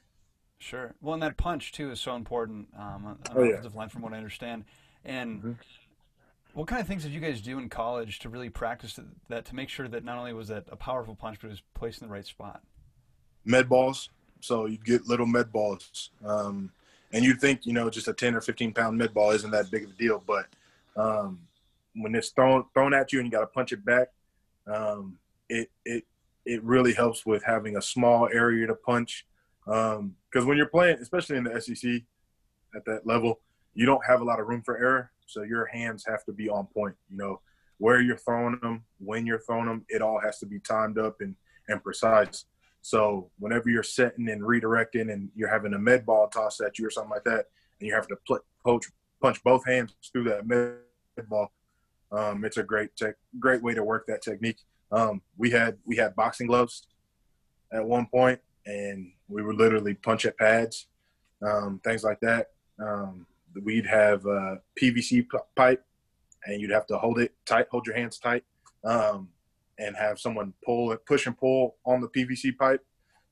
Sure. 0.59 0.95
Well 1.01 1.13
and 1.13 1.23
that 1.23 1.37
punch 1.37 1.71
too 1.71 1.91
is 1.91 1.99
so 1.99 2.15
important. 2.15 2.67
Um, 2.77 3.05
on 3.05 3.19
oh, 3.35 3.43
offensive 3.43 3.73
yeah. 3.73 3.79
line 3.79 3.89
from 3.89 4.01
what 4.01 4.13
i 4.13 4.17
understand. 4.17 4.65
And 5.03 5.39
mm-hmm. 5.39 5.51
what 6.53 6.67
kind 6.67 6.81
of 6.81 6.87
things 6.87 7.03
did 7.03 7.11
you 7.11 7.19
guys 7.19 7.41
do 7.41 7.59
in 7.59 7.69
college 7.69 8.19
to 8.19 8.29
really 8.29 8.49
practice 8.49 8.99
that 9.29 9.45
to 9.45 9.55
make 9.55 9.69
sure 9.69 9.87
that 9.87 10.03
not 10.03 10.17
only 10.17 10.33
was 10.33 10.47
that 10.47 10.65
a 10.71 10.75
powerful 10.75 11.15
punch 11.15 11.39
but 11.41 11.47
it 11.47 11.51
was 11.51 11.63
placed 11.73 12.01
in 12.01 12.07
the 12.07 12.13
right 12.13 12.25
spot? 12.25 12.61
Med 13.43 13.69
balls. 13.69 14.09
So 14.41 14.65
you 14.65 14.77
get 14.77 15.07
little 15.07 15.25
med 15.25 15.51
balls. 15.51 16.09
Um, 16.23 16.71
and 17.11 17.23
you'd 17.23 17.39
think 17.39 17.65
you 17.65 17.73
know 17.73 17.89
just 17.89 18.07
a 18.07 18.13
10 18.13 18.35
or 18.35 18.41
15 18.41 18.73
pound 18.73 18.97
med 18.97 19.13
ball 19.13 19.31
isn't 19.31 19.51
that 19.51 19.71
big 19.71 19.85
of 19.85 19.91
a 19.91 19.93
deal 19.93 20.21
but 20.25 20.47
um, 20.97 21.39
when 21.95 22.15
it's 22.15 22.29
thrown 22.29 22.65
thrown 22.73 22.93
at 22.93 23.11
you 23.11 23.19
and 23.19 23.27
you 23.27 23.31
got 23.31 23.41
to 23.41 23.47
punch 23.47 23.71
it 23.71 23.85
back, 23.85 24.09
um, 24.67 25.17
it 25.49 25.69
it 25.85 26.03
it 26.45 26.63
really 26.63 26.93
helps 26.93 27.25
with 27.25 27.43
having 27.43 27.77
a 27.77 27.81
small 27.81 28.29
area 28.31 28.67
to 28.67 28.75
punch. 28.75 29.25
Because 29.65 29.99
um, 29.99 30.47
when 30.47 30.57
you're 30.57 30.67
playing, 30.67 30.97
especially 30.99 31.37
in 31.37 31.43
the 31.43 31.59
SEC 31.59 32.01
at 32.75 32.85
that 32.85 33.07
level, 33.07 33.39
you 33.73 33.85
don't 33.85 34.05
have 34.05 34.21
a 34.21 34.23
lot 34.23 34.39
of 34.39 34.47
room 34.47 34.61
for 34.63 34.77
error. 34.77 35.11
So 35.25 35.41
your 35.41 35.65
hands 35.65 36.05
have 36.07 36.23
to 36.25 36.33
be 36.33 36.49
on 36.49 36.67
point. 36.67 36.95
You 37.09 37.17
know 37.17 37.41
where 37.77 38.01
you're 38.01 38.17
throwing 38.17 38.57
them, 38.61 38.83
when 38.99 39.25
you're 39.25 39.39
throwing 39.39 39.65
them, 39.65 39.85
it 39.89 40.01
all 40.01 40.19
has 40.19 40.39
to 40.39 40.45
be 40.45 40.59
timed 40.59 40.97
up 40.97 41.17
and 41.21 41.35
and 41.67 41.83
precise. 41.83 42.45
So 42.81 43.31
whenever 43.39 43.69
you're 43.69 43.83
setting 43.83 44.29
and 44.29 44.41
redirecting, 44.41 45.11
and 45.11 45.29
you're 45.35 45.49
having 45.49 45.73
a 45.73 45.79
med 45.79 46.05
ball 46.05 46.27
toss 46.27 46.61
at 46.61 46.77
you 46.77 46.85
or 46.85 46.91
something 46.91 47.09
like 47.09 47.23
that, 47.23 47.45
and 47.79 47.87
you 47.87 47.93
have 47.95 48.07
to 48.07 48.17
punch 48.63 48.83
punch 49.21 49.43
both 49.43 49.65
hands 49.65 49.95
through 50.11 50.25
that 50.25 50.47
med 50.47 50.77
ball. 51.27 51.51
Um, 52.15 52.45
it's 52.45 52.57
a 52.57 52.63
great 52.63 52.95
tech, 52.95 53.15
great 53.39 53.61
way 53.61 53.73
to 53.73 53.83
work 53.83 54.05
that 54.07 54.21
technique. 54.21 54.59
Um, 54.91 55.21
we 55.37 55.49
had 55.49 55.77
we 55.85 55.95
had 55.95 56.15
boxing 56.15 56.47
gloves 56.47 56.87
at 57.73 57.83
one 57.83 58.05
point, 58.07 58.39
and 58.65 59.11
we 59.27 59.43
would 59.43 59.57
literally 59.57 59.95
punch 59.95 60.25
at 60.25 60.37
pads, 60.37 60.87
um, 61.45 61.81
things 61.83 62.03
like 62.03 62.19
that. 62.21 62.51
Um, 62.79 63.25
we'd 63.63 63.85
have 63.85 64.25
a 64.25 64.61
PVC 64.81 65.25
pipe, 65.55 65.83
and 66.45 66.61
you'd 66.61 66.71
have 66.71 66.85
to 66.87 66.97
hold 66.97 67.19
it 67.19 67.33
tight, 67.45 67.67
hold 67.71 67.85
your 67.85 67.95
hands 67.95 68.19
tight, 68.19 68.43
um, 68.83 69.29
and 69.79 69.95
have 69.95 70.19
someone 70.19 70.53
pull 70.63 70.91
it, 70.91 71.05
push 71.05 71.25
and 71.25 71.37
pull 71.37 71.75
on 71.85 72.01
the 72.01 72.07
PVC 72.07 72.57
pipe 72.57 72.85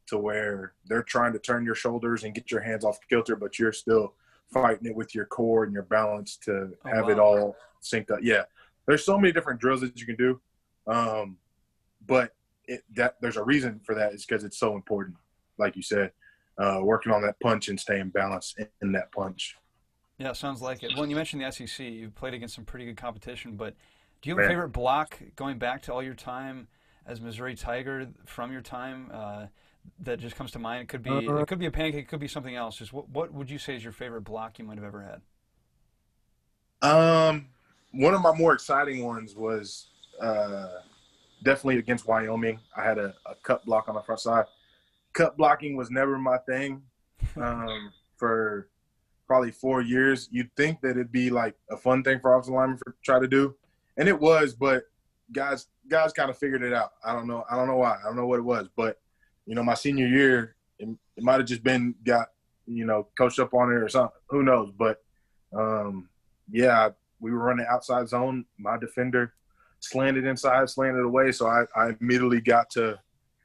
to 0.07 0.17
where 0.17 0.73
they're 0.87 1.03
trying 1.03 1.31
to 1.33 1.39
turn 1.39 1.65
your 1.65 1.75
shoulders 1.75 2.23
and 2.23 2.35
get 2.35 2.51
your 2.51 2.61
hands 2.61 2.83
off 2.83 2.99
the 2.99 3.07
kilter, 3.15 3.35
but 3.35 3.57
you're 3.57 3.71
still 3.71 4.13
fighting 4.51 4.87
it 4.87 4.95
with 4.95 5.15
your 5.15 5.25
core 5.25 5.63
and 5.63 5.73
your 5.73 5.83
balance 5.83 6.37
to 6.37 6.73
oh, 6.85 6.89
have 6.89 7.05
wow. 7.05 7.09
it 7.09 7.19
all 7.19 7.55
synced 7.81 8.11
up. 8.11 8.19
Yeah, 8.21 8.43
there's 8.85 9.05
so 9.05 9.17
many 9.17 9.31
different 9.31 9.59
drills 9.59 9.81
that 9.81 9.99
you 9.99 10.05
can 10.05 10.15
do, 10.15 10.41
um, 10.87 11.37
but 12.05 12.33
it, 12.65 12.83
that 12.95 13.15
there's 13.21 13.37
a 13.37 13.43
reason 13.43 13.79
for 13.83 13.95
that. 13.95 14.13
Is 14.13 14.25
because 14.25 14.43
it's 14.43 14.57
so 14.57 14.75
important, 14.75 15.17
like 15.57 15.75
you 15.75 15.81
said, 15.81 16.11
uh, 16.57 16.79
working 16.81 17.11
on 17.11 17.21
that 17.23 17.39
punch 17.39 17.69
and 17.69 17.79
staying 17.79 18.09
balanced 18.09 18.57
in, 18.59 18.67
in 18.81 18.91
that 18.93 19.11
punch. 19.11 19.57
Yeah, 20.17 20.33
sounds 20.33 20.61
like 20.61 20.83
it. 20.83 20.91
Well, 20.95 21.07
you 21.07 21.15
mentioned 21.15 21.41
the 21.41 21.51
SEC. 21.51 21.85
You've 21.85 22.15
played 22.15 22.33
against 22.33 22.55
some 22.55 22.65
pretty 22.65 22.85
good 22.85 22.97
competition, 22.97 23.55
but 23.55 23.75
do 24.21 24.29
you 24.29 24.35
have 24.35 24.43
Man. 24.43 24.45
a 24.45 24.49
favorite 24.49 24.69
block 24.69 25.19
going 25.35 25.57
back 25.57 25.81
to 25.83 25.93
all 25.93 26.03
your 26.03 26.13
time 26.13 26.67
as 27.05 27.19
Missouri 27.19 27.55
Tiger 27.55 28.07
from 28.25 28.51
your 28.51 28.61
time? 28.61 29.09
Uh, 29.11 29.45
that 29.99 30.19
just 30.19 30.35
comes 30.35 30.51
to 30.51 30.59
mind? 30.59 30.83
It 30.83 30.87
could 30.87 31.03
be 31.03 31.09
uh, 31.09 31.35
it 31.37 31.47
could 31.47 31.59
be 31.59 31.65
a 31.65 31.71
pancake, 31.71 32.03
it 32.03 32.07
could 32.07 32.19
be 32.19 32.27
something 32.27 32.55
else. 32.55 32.77
Just 32.77 32.93
what 32.93 33.09
what 33.09 33.33
would 33.33 33.49
you 33.49 33.57
say 33.57 33.75
is 33.75 33.83
your 33.83 33.91
favorite 33.91 34.21
block 34.21 34.59
you 34.59 34.65
might 34.65 34.77
have 34.77 34.85
ever 34.85 35.01
had? 35.01 35.21
Um, 36.89 37.47
one 37.93 38.13
of 38.13 38.21
my 38.21 38.33
more 38.33 38.53
exciting 38.53 39.03
ones 39.03 39.35
was 39.35 39.88
uh, 40.19 40.67
definitely 41.43 41.77
against 41.77 42.07
Wyoming. 42.07 42.59
I 42.75 42.83
had 42.83 42.97
a, 42.97 43.13
a 43.25 43.35
cut 43.43 43.65
block 43.65 43.88
on 43.88 43.95
the 43.95 44.01
front 44.01 44.21
side. 44.21 44.45
Cut 45.13 45.38
blocking 45.38 45.75
was 45.75 45.91
never 45.91 46.17
my 46.17 46.38
thing 46.39 46.81
um, 47.39 47.93
for 48.17 48.67
probably 49.27 49.51
four 49.51 49.81
years. 49.81 50.27
You'd 50.31 50.53
think 50.55 50.81
that 50.81 50.91
it'd 50.91 51.12
be 51.12 51.29
like 51.29 51.55
a 51.69 51.77
fun 51.77 52.03
thing 52.03 52.19
for 52.19 52.33
offensive 52.33 52.55
linemen 52.55 52.77
to 52.79 52.93
try 53.03 53.19
to 53.19 53.27
do, 53.27 53.55
and 53.97 54.09
it 54.09 54.19
was. 54.19 54.53
But 54.53 54.85
guys, 55.31 55.67
guys 55.88 56.13
kind 56.13 56.31
of 56.31 56.38
figured 56.38 56.63
it 56.63 56.73
out. 56.73 56.93
I 57.05 57.13
don't 57.13 57.27
know. 57.27 57.45
I 57.50 57.55
don't 57.55 57.67
know 57.67 57.77
why. 57.77 57.97
I 58.01 58.05
don't 58.05 58.15
know 58.15 58.25
what 58.25 58.39
it 58.39 58.43
was. 58.43 58.69
But 58.75 59.00
you 59.45 59.53
know, 59.53 59.63
my 59.63 59.75
senior 59.75 60.07
year, 60.07 60.55
it, 60.79 60.89
it 61.15 61.23
might 61.23 61.38
have 61.38 61.45
just 61.45 61.63
been 61.63 61.93
got 62.03 62.29
you 62.65 62.85
know 62.85 63.07
coached 63.15 63.39
up 63.39 63.53
on 63.53 63.71
it 63.71 63.75
or 63.75 63.89
something. 63.89 64.19
Who 64.29 64.41
knows? 64.41 64.71
But 64.75 65.03
um, 65.55 66.09
yeah, 66.51 66.89
we 67.24 67.32
were 67.32 67.39
running 67.39 67.65
outside 67.70 68.10
zone. 68.10 68.46
My 68.60 68.77
defender 68.77 69.34
slanted 69.80 70.25
inside, 70.25 70.70
slanted 70.70 71.03
away. 71.03 71.32
So 71.32 71.48
I, 71.48 71.63
I 71.75 71.94
immediately 72.00 72.42
got 72.42 72.70
to 72.72 73.00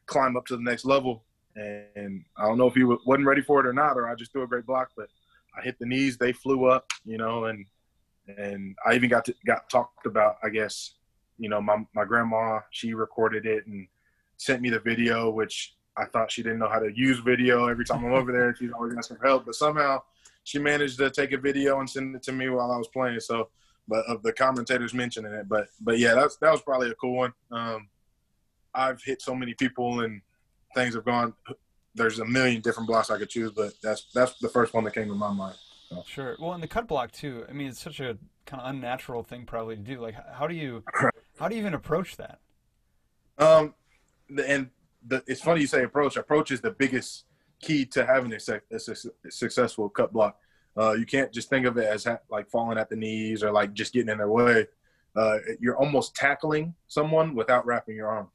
climb 0.06 0.36
up 0.36 0.46
to 0.46 0.56
the 0.56 0.62
next 0.62 0.84
level. 0.84 1.24
And 1.54 2.24
I 2.36 2.46
don't 2.46 2.58
know 2.58 2.66
if 2.66 2.74
he 2.74 2.84
wasn't 2.84 3.26
ready 3.26 3.40
for 3.40 3.60
it 3.60 3.66
or 3.66 3.72
not, 3.72 3.96
or 3.96 4.08
I 4.08 4.14
just 4.16 4.32
threw 4.32 4.42
a 4.42 4.48
great 4.48 4.66
block, 4.66 4.90
but 4.96 5.08
I 5.56 5.62
hit 5.62 5.78
the 5.78 5.86
knees. 5.86 6.18
They 6.18 6.32
flew 6.32 6.66
up, 6.66 6.86
you 7.04 7.18
know, 7.18 7.46
and 7.46 7.64
and 8.36 8.76
I 8.86 8.94
even 8.94 9.08
got 9.08 9.24
to 9.24 9.34
got 9.46 9.70
talked 9.70 10.06
about. 10.06 10.36
I 10.44 10.50
guess, 10.50 10.94
you 11.38 11.48
know, 11.48 11.60
my 11.60 11.84
my 11.94 12.04
grandma 12.04 12.60
she 12.70 12.94
recorded 12.94 13.44
it 13.44 13.66
and 13.66 13.88
sent 14.36 14.62
me 14.62 14.70
the 14.70 14.78
video, 14.78 15.30
which 15.30 15.74
I 15.96 16.04
thought 16.04 16.30
she 16.30 16.44
didn't 16.44 16.60
know 16.60 16.68
how 16.68 16.78
to 16.78 16.92
use 16.94 17.18
video. 17.18 17.66
Every 17.66 17.84
time 17.84 18.04
I'm 18.04 18.12
over 18.12 18.30
there, 18.30 18.54
she's 18.58 18.70
always 18.72 18.96
asking 18.96 19.16
for 19.16 19.26
help, 19.26 19.46
but 19.46 19.56
somehow 19.56 20.02
she 20.44 20.58
managed 20.60 20.98
to 20.98 21.10
take 21.10 21.32
a 21.32 21.38
video 21.38 21.80
and 21.80 21.90
send 21.90 22.14
it 22.14 22.22
to 22.24 22.32
me 22.32 22.48
while 22.50 22.70
I 22.70 22.76
was 22.76 22.88
playing. 22.88 23.18
So 23.18 23.48
but 23.88 24.04
of 24.06 24.22
the 24.22 24.32
commentators 24.32 24.94
mentioning 24.94 25.32
it. 25.32 25.48
But 25.48 25.68
but 25.80 25.98
yeah, 25.98 26.14
that's 26.14 26.36
that 26.36 26.52
was 26.52 26.62
probably 26.62 26.90
a 26.90 26.94
cool 26.94 27.16
one. 27.16 27.32
Um, 27.50 27.88
I've 28.74 29.02
hit 29.02 29.22
so 29.22 29.34
many 29.34 29.54
people 29.54 30.00
and 30.00 30.20
things 30.74 30.94
have 30.94 31.04
gone. 31.04 31.34
There's 31.94 32.20
a 32.20 32.24
million 32.24 32.60
different 32.60 32.86
blocks 32.86 33.10
I 33.10 33.18
could 33.18 33.30
choose, 33.30 33.50
but 33.50 33.72
that's 33.82 34.06
that's 34.14 34.38
the 34.38 34.48
first 34.48 34.74
one 34.74 34.84
that 34.84 34.94
came 34.94 35.08
to 35.08 35.14
my 35.14 35.32
mind. 35.32 35.56
So. 35.88 36.04
Sure. 36.06 36.36
Well, 36.38 36.52
and 36.52 36.62
the 36.62 36.68
cut 36.68 36.86
block 36.86 37.12
too. 37.12 37.46
I 37.48 37.52
mean, 37.52 37.68
it's 37.68 37.80
such 37.80 37.98
a 37.98 38.18
kind 38.44 38.62
of 38.62 38.68
unnatural 38.68 39.22
thing 39.22 39.46
probably 39.46 39.76
to 39.76 39.82
do. 39.82 40.00
Like, 40.00 40.14
how 40.32 40.46
do 40.46 40.54
you 40.54 40.84
how 41.38 41.48
do 41.48 41.54
you 41.54 41.60
even 41.60 41.74
approach 41.74 42.16
that? 42.16 42.40
Um, 43.38 43.74
and 44.46 44.68
the, 45.06 45.22
it's 45.26 45.40
funny 45.40 45.62
you 45.62 45.66
say 45.66 45.82
approach. 45.82 46.16
Approach 46.16 46.50
is 46.50 46.60
the 46.60 46.70
biggest 46.70 47.24
key 47.60 47.84
to 47.86 48.04
having 48.04 48.32
a, 48.32 48.38
a, 48.70 48.76
a 48.76 49.30
successful 49.30 49.88
cut 49.88 50.12
block. 50.12 50.38
Uh, 50.78 50.92
you 50.92 51.04
can't 51.04 51.32
just 51.32 51.50
think 51.50 51.66
of 51.66 51.76
it 51.76 51.86
as 51.86 52.04
ha- 52.04 52.20
like 52.30 52.48
falling 52.48 52.78
at 52.78 52.88
the 52.88 52.96
knees 52.96 53.42
or 53.42 53.50
like 53.50 53.72
just 53.72 53.92
getting 53.92 54.10
in 54.10 54.18
their 54.18 54.30
way. 54.30 54.66
Uh, 55.16 55.38
you're 55.60 55.76
almost 55.76 56.14
tackling 56.14 56.74
someone 56.86 57.34
without 57.34 57.66
wrapping 57.66 57.96
your 57.96 58.08
arms. 58.08 58.30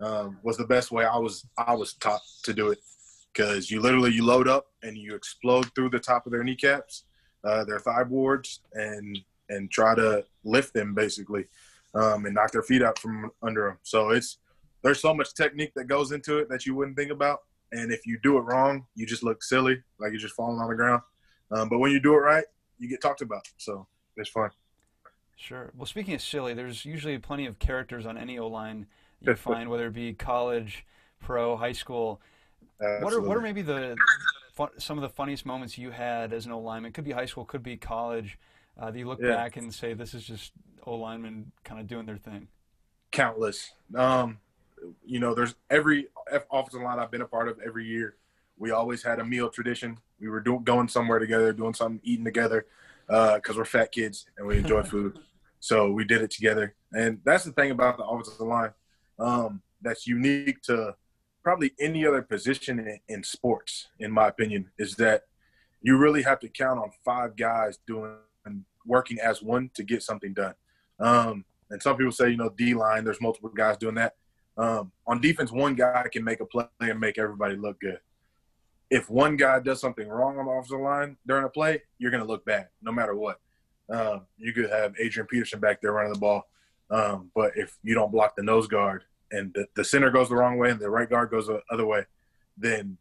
Um, 0.00 0.38
was 0.42 0.56
the 0.56 0.66
best 0.66 0.90
way 0.90 1.04
I 1.04 1.16
was 1.16 1.46
I 1.56 1.74
was 1.74 1.94
taught 1.94 2.22
to 2.42 2.52
do 2.52 2.70
it 2.70 2.78
because 3.32 3.70
you 3.70 3.80
literally 3.80 4.10
you 4.10 4.24
load 4.24 4.48
up 4.48 4.66
and 4.82 4.96
you 4.96 5.14
explode 5.14 5.72
through 5.74 5.90
the 5.90 6.00
top 6.00 6.26
of 6.26 6.32
their 6.32 6.42
kneecaps, 6.42 7.04
uh, 7.44 7.64
their 7.64 7.78
thigh 7.78 8.04
boards, 8.04 8.60
and 8.74 9.18
and 9.48 9.70
try 9.70 9.94
to 9.94 10.24
lift 10.44 10.74
them 10.74 10.94
basically, 10.94 11.44
um, 11.94 12.26
and 12.26 12.34
knock 12.34 12.50
their 12.52 12.62
feet 12.62 12.82
out 12.82 12.98
from 12.98 13.30
under 13.42 13.68
them. 13.68 13.78
So 13.82 14.10
it's 14.10 14.38
there's 14.82 15.00
so 15.00 15.14
much 15.14 15.34
technique 15.34 15.72
that 15.76 15.86
goes 15.86 16.12
into 16.12 16.38
it 16.38 16.48
that 16.48 16.66
you 16.66 16.74
wouldn't 16.74 16.96
think 16.96 17.12
about, 17.12 17.40
and 17.72 17.92
if 17.92 18.06
you 18.06 18.18
do 18.22 18.38
it 18.38 18.42
wrong, 18.42 18.86
you 18.94 19.06
just 19.06 19.22
look 19.22 19.42
silly, 19.42 19.82
like 19.98 20.10
you're 20.10 20.20
just 20.20 20.34
falling 20.34 20.60
on 20.60 20.68
the 20.68 20.76
ground. 20.76 21.02
Um, 21.50 21.68
but 21.68 21.78
when 21.78 21.90
you 21.90 22.00
do 22.00 22.14
it 22.14 22.18
right, 22.18 22.44
you 22.78 22.88
get 22.88 23.02
talked 23.02 23.22
about. 23.22 23.48
So 23.56 23.86
it's 24.16 24.30
fun. 24.30 24.50
Sure. 25.36 25.70
Well, 25.76 25.86
speaking 25.86 26.14
of 26.14 26.20
silly, 26.20 26.54
there's 26.54 26.84
usually 26.84 27.18
plenty 27.18 27.46
of 27.46 27.58
characters 27.58 28.04
on 28.04 28.18
any 28.18 28.38
O 28.38 28.46
line 28.46 28.86
you 29.20 29.34
find, 29.34 29.70
whether 29.70 29.86
it 29.86 29.94
be 29.94 30.12
college, 30.12 30.84
pro, 31.18 31.56
high 31.56 31.72
school. 31.72 32.20
Absolutely. 32.80 33.04
What 33.04 33.14
are 33.14 33.20
what 33.28 33.36
are 33.36 33.40
maybe 33.40 33.62
the 33.62 33.96
some 34.78 34.98
of 34.98 35.02
the 35.02 35.08
funniest 35.08 35.46
moments 35.46 35.78
you 35.78 35.90
had 35.90 36.32
as 36.32 36.46
an 36.46 36.52
O 36.52 36.58
lineman? 36.58 36.92
Could 36.92 37.04
be 37.04 37.12
high 37.12 37.26
school, 37.26 37.44
could 37.44 37.62
be 37.62 37.76
college. 37.76 38.38
Uh, 38.78 38.90
that 38.90 38.98
you 38.98 39.06
look 39.06 39.20
yeah. 39.20 39.34
back 39.34 39.56
and 39.56 39.74
say, 39.74 39.92
"This 39.92 40.14
is 40.14 40.24
just 40.24 40.52
O 40.86 40.94
linemen 40.94 41.52
kind 41.64 41.80
of 41.80 41.86
doing 41.86 42.06
their 42.06 42.16
thing." 42.16 42.48
Countless. 43.10 43.72
Um, 43.94 44.38
you 45.04 45.20
know, 45.20 45.34
there's 45.34 45.54
every 45.68 46.08
offensive 46.50 46.80
line 46.80 46.98
I've 46.98 47.10
been 47.10 47.20
a 47.20 47.26
part 47.26 47.48
of 47.48 47.58
every 47.64 47.86
year 47.86 48.16
we 48.60 48.70
always 48.70 49.02
had 49.02 49.18
a 49.18 49.24
meal 49.24 49.48
tradition. 49.48 49.98
We 50.20 50.28
were 50.28 50.40
doing 50.40 50.62
going 50.62 50.86
somewhere 50.86 51.18
together, 51.18 51.52
doing 51.52 51.74
something, 51.74 52.00
eating 52.04 52.26
together, 52.26 52.66
because 53.06 53.56
uh, 53.56 53.56
we're 53.56 53.64
fat 53.64 53.90
kids 53.90 54.26
and 54.36 54.46
we 54.46 54.58
enjoy 54.58 54.82
food. 54.94 55.18
So 55.58 55.90
we 55.90 56.04
did 56.04 56.22
it 56.22 56.30
together, 56.30 56.74
and 56.92 57.20
that's 57.24 57.44
the 57.44 57.52
thing 57.52 57.70
about 57.70 57.96
the 57.98 58.04
offensive 58.04 58.40
line 58.40 58.70
um, 59.18 59.62
that's 59.82 60.06
unique 60.06 60.62
to 60.62 60.94
probably 61.42 61.72
any 61.80 62.06
other 62.06 62.22
position 62.22 62.78
in, 62.78 63.00
in 63.08 63.22
sports, 63.22 63.88
in 63.98 64.10
my 64.10 64.28
opinion, 64.28 64.70
is 64.78 64.94
that 64.96 65.24
you 65.82 65.96
really 65.98 66.22
have 66.22 66.38
to 66.40 66.48
count 66.48 66.78
on 66.78 66.90
five 67.04 67.36
guys 67.36 67.78
doing 67.86 68.16
working 68.86 69.18
as 69.20 69.42
one 69.42 69.70
to 69.74 69.82
get 69.82 70.02
something 70.02 70.32
done. 70.32 70.54
Um, 70.98 71.44
and 71.70 71.82
some 71.82 71.96
people 71.96 72.12
say, 72.12 72.30
you 72.30 72.36
know, 72.36 72.50
D 72.56 72.72
line, 72.72 73.04
there's 73.04 73.20
multiple 73.20 73.50
guys 73.50 73.76
doing 73.76 73.94
that. 73.96 74.16
Um, 74.56 74.92
on 75.06 75.20
defense, 75.20 75.52
one 75.52 75.74
guy 75.74 76.06
can 76.10 76.24
make 76.24 76.40
a 76.40 76.46
play 76.46 76.64
and 76.80 76.98
make 76.98 77.18
everybody 77.18 77.56
look 77.56 77.80
good 77.80 78.00
if 78.90 79.08
one 79.08 79.36
guy 79.36 79.60
does 79.60 79.80
something 79.80 80.08
wrong 80.08 80.38
on 80.38 80.46
the 80.46 80.50
offensive 80.50 80.80
line 80.80 81.16
during 81.26 81.44
a 81.44 81.48
play, 81.48 81.82
you're 81.98 82.10
going 82.10 82.22
to 82.22 82.28
look 82.28 82.44
bad 82.44 82.68
no 82.82 82.92
matter 82.92 83.14
what. 83.14 83.40
Um, 83.88 84.26
you 84.36 84.52
could 84.52 84.68
have 84.70 84.94
Adrian 84.98 85.26
Peterson 85.26 85.60
back 85.60 85.80
there 85.80 85.92
running 85.92 86.12
the 86.12 86.18
ball, 86.18 86.42
um, 86.90 87.30
but 87.34 87.52
if 87.56 87.76
you 87.82 87.94
don't 87.94 88.12
block 88.12 88.36
the 88.36 88.42
nose 88.42 88.66
guard 88.66 89.04
and 89.30 89.52
the, 89.54 89.66
the, 89.74 89.84
center 89.84 90.10
goes 90.10 90.28
the 90.28 90.36
wrong 90.36 90.58
way 90.58 90.70
and 90.70 90.80
the 90.80 90.90
right 90.90 91.08
guard 91.08 91.30
goes 91.30 91.46
the 91.46 91.60
other 91.72 91.86
way, 91.86 92.04
then 92.56 92.98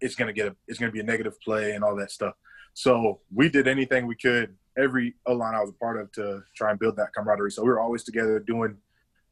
it's 0.00 0.14
going 0.14 0.28
to 0.28 0.32
get 0.32 0.46
a 0.46 0.56
it's 0.66 0.78
going 0.78 0.90
to 0.90 0.92
be 0.92 1.00
a 1.00 1.04
negative 1.04 1.40
play 1.40 1.72
and 1.72 1.82
all 1.82 1.96
that 1.96 2.10
stuff. 2.10 2.34
So 2.74 3.20
we 3.32 3.48
did 3.48 3.68
anything 3.68 4.06
we 4.06 4.16
could 4.16 4.56
every 4.76 5.14
O 5.26 5.34
line 5.34 5.54
I 5.54 5.60
was 5.60 5.70
a 5.70 5.74
part 5.74 6.00
of 6.00 6.10
to 6.12 6.42
try 6.56 6.70
and 6.70 6.78
build 6.78 6.96
that 6.96 7.12
camaraderie. 7.14 7.52
So 7.52 7.62
we 7.62 7.68
were 7.68 7.80
always 7.80 8.04
together 8.04 8.38
doing 8.40 8.76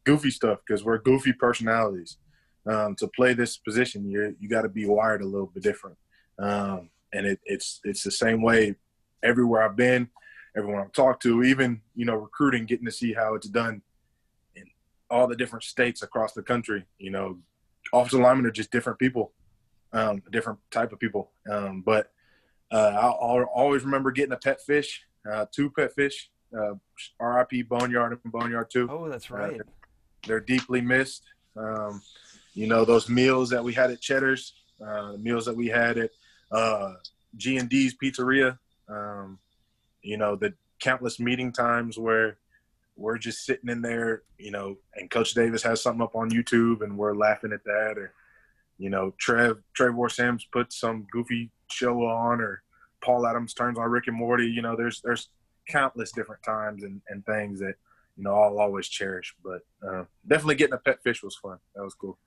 goofy 0.05 0.31
stuff 0.31 0.59
because 0.67 0.85
we're 0.85 0.99
goofy 0.99 1.33
personalities 1.33 2.19
um, 2.67 2.95
to 2.97 3.09
play 3.09 3.35
this 3.35 3.57
position, 3.57 4.09
you 4.09 4.37
you 4.41 4.49
got 4.49 4.63
to 4.63 4.69
be 4.69 4.87
wired 4.87 5.23
a 5.23 5.27
little 5.27 5.51
bit 5.53 5.63
different. 5.63 5.97
Um, 6.39 6.91
and 7.13 7.27
it, 7.27 7.41
it's 7.45 7.81
it's 7.85 8.03
the 8.03 8.11
same 8.11 8.43
way 8.43 8.75
everywhere 9.23 9.63
I've 9.63 9.77
been, 9.77 10.09
everyone 10.57 10.81
I've 10.81 10.93
talked 10.93 11.23
to, 11.23 11.43
even 11.43 11.81
you 11.95 12.05
know 12.05 12.15
recruiting, 12.15 12.67
getting 12.67 12.87
to 12.87 12.93
see 12.93 13.13
how 13.13 13.35
it's 13.35 13.49
done 13.49 13.83
in 14.55 14.65
all 15.11 15.27
the 15.27 15.37
different 15.37 15.65
states 15.65 16.03
across 16.03 16.33
the 16.33 16.43
country. 16.43 16.85
You 16.99 17.11
know, 17.11 17.39
offensive 17.93 18.21
linemen 18.21 18.47
are 18.47 18.51
just 18.51 18.71
different 18.71 18.99
people, 18.99 19.33
um, 19.93 20.23
different 20.31 20.59
type 20.71 20.93
of 20.93 21.01
people. 21.01 21.31
Um, 21.51 21.83
but 21.85 22.11
uh, 22.71 22.97
I'll, 22.99 23.45
always 23.55 23.85
remember 23.85 24.11
getting 24.11 24.33
a 24.33 24.39
pet 24.39 24.63
fish, 24.63 25.05
uh, 25.31 25.47
two 25.53 25.71
pet 25.71 25.95
fish, 25.95 26.31
uh, 26.57 26.75
RIP 27.21 27.69
Boneyard 27.69 28.19
and 28.25 28.33
Boneyard 28.33 28.71
too. 28.71 28.89
Oh, 28.91 29.09
that's 29.09 29.31
uh, 29.31 29.35
right. 29.35 29.53
They're, 29.53 29.67
they're, 30.27 30.41
deeply 30.41 30.81
missed. 30.81 31.25
Um, 31.57 32.01
you 32.55 32.67
know 32.67 32.85
those 32.85 33.09
meals 33.09 33.51
that 33.51 33.65
we 33.65 33.73
had 33.73 33.91
at 33.91 34.01
Cheddar's, 34.01 34.55
uh, 34.85 35.13
meals 35.19 35.45
that 35.47 35.57
we 35.57 35.69
had 35.69 35.99
at 35.99 36.11
uh, 36.51 36.95
G 37.37 37.57
and 37.57 37.69
D's 37.69 37.97
Pizzeria. 38.03 38.59
Um, 38.89 39.39
you 40.03 40.17
know 40.17 40.37
the 40.37 40.55
countless 40.81 41.21
meeting 41.21 41.53
times 41.53 41.97
where 41.97 42.39
we're 42.97 43.19
just 43.19 43.45
sitting 43.47 43.71
in 43.71 43.81
there, 43.81 44.23
you 44.39 44.51
know, 44.51 44.77
and 44.97 45.11
Coach 45.11 45.33
Davis 45.33 45.63
has 45.63 45.83
something 45.83 46.03
up 46.03 46.15
on 46.15 46.31
YouTube 46.31 46.83
and 46.83 46.99
we're 46.99 47.15
laughing 47.15 47.53
at 47.53 47.65
that, 47.65 47.95
or 47.97 48.13
you 48.79 48.91
know, 48.91 49.15
Trev 49.19 49.59
Trevor 49.75 50.09
Sims 50.09 50.47
puts 50.53 50.79
some 50.79 51.07
goofy 51.11 51.51
show 51.71 52.05
on, 52.05 52.41
or 52.41 52.63
Paul 53.03 53.27
Adams 53.27 53.55
turns 53.55 53.79
on 53.79 53.91
Rick 53.91 54.09
and 54.09 54.17
Morty. 54.17 54.47
You 54.47 54.63
know, 54.63 54.77
there's 54.77 55.01
there's 55.03 55.29
countless 55.69 56.13
different 56.13 56.43
times 56.43 56.83
and, 56.83 57.01
and 57.09 57.25
things 57.25 57.61
that 57.61 57.75
you 58.17 58.25
know 58.25 58.35
I'll 58.35 58.59
always 58.59 58.89
cherish. 58.89 59.35
But 59.43 59.63
uh, 59.87 60.05
definitely 60.27 60.57
getting 60.57 60.75
a 60.75 60.79
pet 60.79 61.03
fish 61.03 61.23
was 61.23 61.37
fun. 61.37 61.59
That 61.75 61.85
was 61.85 61.95
cool. 61.95 62.19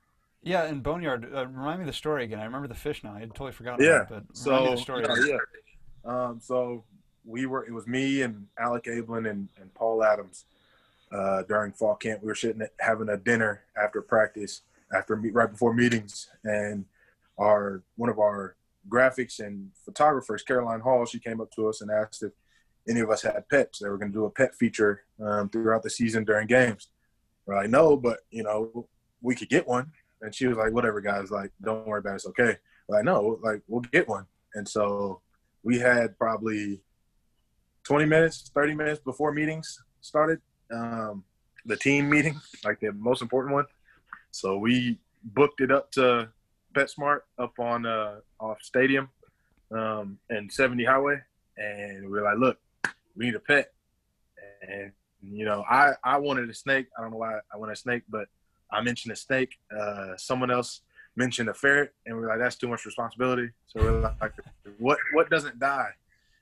Yeah, 0.46 0.62
and 0.62 0.80
Boneyard. 0.80 1.28
Uh, 1.34 1.48
remind 1.48 1.80
me 1.80 1.86
the 1.86 1.92
story 1.92 2.22
again. 2.22 2.38
I 2.38 2.44
remember 2.44 2.68
the 2.68 2.74
fish 2.74 3.02
now. 3.02 3.12
I 3.12 3.18
had 3.18 3.30
totally 3.30 3.50
forgotten. 3.50 3.84
Yeah. 3.84 4.02
It, 4.02 4.08
but 4.08 4.24
so 4.32 4.70
the 4.70 4.76
story. 4.76 5.04
yeah. 5.26 5.38
Um, 6.04 6.38
so 6.40 6.84
we 7.24 7.46
were. 7.46 7.66
It 7.66 7.72
was 7.72 7.88
me 7.88 8.22
and 8.22 8.46
Alec 8.56 8.84
Abeln 8.84 9.28
and, 9.28 9.48
and 9.60 9.74
Paul 9.74 10.04
Adams 10.04 10.44
uh, 11.10 11.42
during 11.42 11.72
fall 11.72 11.96
camp. 11.96 12.22
We 12.22 12.28
were 12.28 12.36
sitting 12.36 12.62
at, 12.62 12.70
having 12.78 13.08
a 13.08 13.16
dinner 13.16 13.64
after 13.76 14.00
practice, 14.00 14.62
after 14.94 15.16
meet 15.16 15.34
right 15.34 15.50
before 15.50 15.74
meetings, 15.74 16.28
and 16.44 16.84
our 17.38 17.82
one 17.96 18.08
of 18.08 18.20
our 18.20 18.54
graphics 18.88 19.40
and 19.40 19.72
photographers, 19.84 20.44
Caroline 20.44 20.78
Hall, 20.78 21.04
she 21.06 21.18
came 21.18 21.40
up 21.40 21.50
to 21.56 21.68
us 21.68 21.80
and 21.80 21.90
asked 21.90 22.22
if 22.22 22.30
any 22.88 23.00
of 23.00 23.10
us 23.10 23.22
had 23.22 23.48
pets. 23.48 23.80
They 23.80 23.88
were 23.88 23.98
going 23.98 24.12
to 24.12 24.16
do 24.16 24.26
a 24.26 24.30
pet 24.30 24.54
feature 24.54 25.02
um, 25.20 25.48
throughout 25.48 25.82
the 25.82 25.90
season 25.90 26.22
during 26.22 26.46
games. 26.46 26.86
We're 27.46 27.56
like, 27.56 27.70
no, 27.70 27.96
but 27.96 28.20
you 28.30 28.44
know, 28.44 28.86
we 29.20 29.34
could 29.34 29.48
get 29.48 29.66
one. 29.66 29.90
And 30.22 30.34
she 30.34 30.46
was 30.46 30.56
like, 30.56 30.72
whatever, 30.72 31.00
guys, 31.00 31.30
like, 31.30 31.52
don't 31.62 31.86
worry 31.86 32.00
about 32.00 32.12
it. 32.12 32.16
It's 32.16 32.26
okay. 32.26 32.56
Like, 32.88 33.04
no, 33.04 33.38
like, 33.42 33.62
we'll 33.68 33.80
get 33.80 34.08
one. 34.08 34.26
And 34.54 34.66
so 34.66 35.20
we 35.62 35.78
had 35.78 36.18
probably 36.18 36.80
20 37.84 38.04
minutes, 38.06 38.50
30 38.54 38.74
minutes 38.74 39.00
before 39.00 39.32
meetings 39.32 39.82
started. 40.00 40.40
Um, 40.72 41.24
the 41.66 41.76
team 41.76 42.08
meeting, 42.08 42.40
like 42.64 42.80
the 42.80 42.92
most 42.92 43.22
important 43.22 43.54
one. 43.54 43.66
So 44.30 44.56
we 44.58 44.98
booked 45.22 45.60
it 45.60 45.70
up 45.70 45.90
to 45.92 46.28
PetSmart 46.74 47.20
up 47.38 47.58
on 47.58 47.86
uh, 47.86 48.20
off 48.38 48.58
Stadium 48.62 49.08
um, 49.72 50.18
and 50.30 50.52
70 50.52 50.84
Highway, 50.84 51.20
and 51.56 52.04
we 52.04 52.10
were 52.10 52.22
like, 52.22 52.38
look, 52.38 52.58
we 53.16 53.26
need 53.26 53.34
a 53.34 53.40
pet, 53.40 53.72
and 54.68 54.92
you 55.22 55.44
know, 55.44 55.64
I 55.68 55.92
I 56.04 56.18
wanted 56.18 56.48
a 56.50 56.54
snake. 56.54 56.86
I 56.96 57.02
don't 57.02 57.10
know 57.10 57.16
why 57.16 57.38
I 57.52 57.56
wanted 57.56 57.72
a 57.72 57.76
snake, 57.76 58.02
but 58.08 58.28
I 58.70 58.80
mentioned 58.82 59.12
a 59.12 59.16
snake. 59.16 59.56
Uh, 59.74 60.16
someone 60.16 60.50
else 60.50 60.82
mentioned 61.16 61.48
a 61.48 61.54
ferret, 61.54 61.92
and 62.04 62.16
we 62.16 62.24
are 62.24 62.28
like, 62.28 62.38
that's 62.38 62.56
too 62.56 62.68
much 62.68 62.84
responsibility. 62.84 63.50
So 63.66 63.80
we're 63.80 64.00
like, 64.00 64.32
what 64.78 64.98
what 65.12 65.30
doesn't 65.30 65.58
die? 65.58 65.90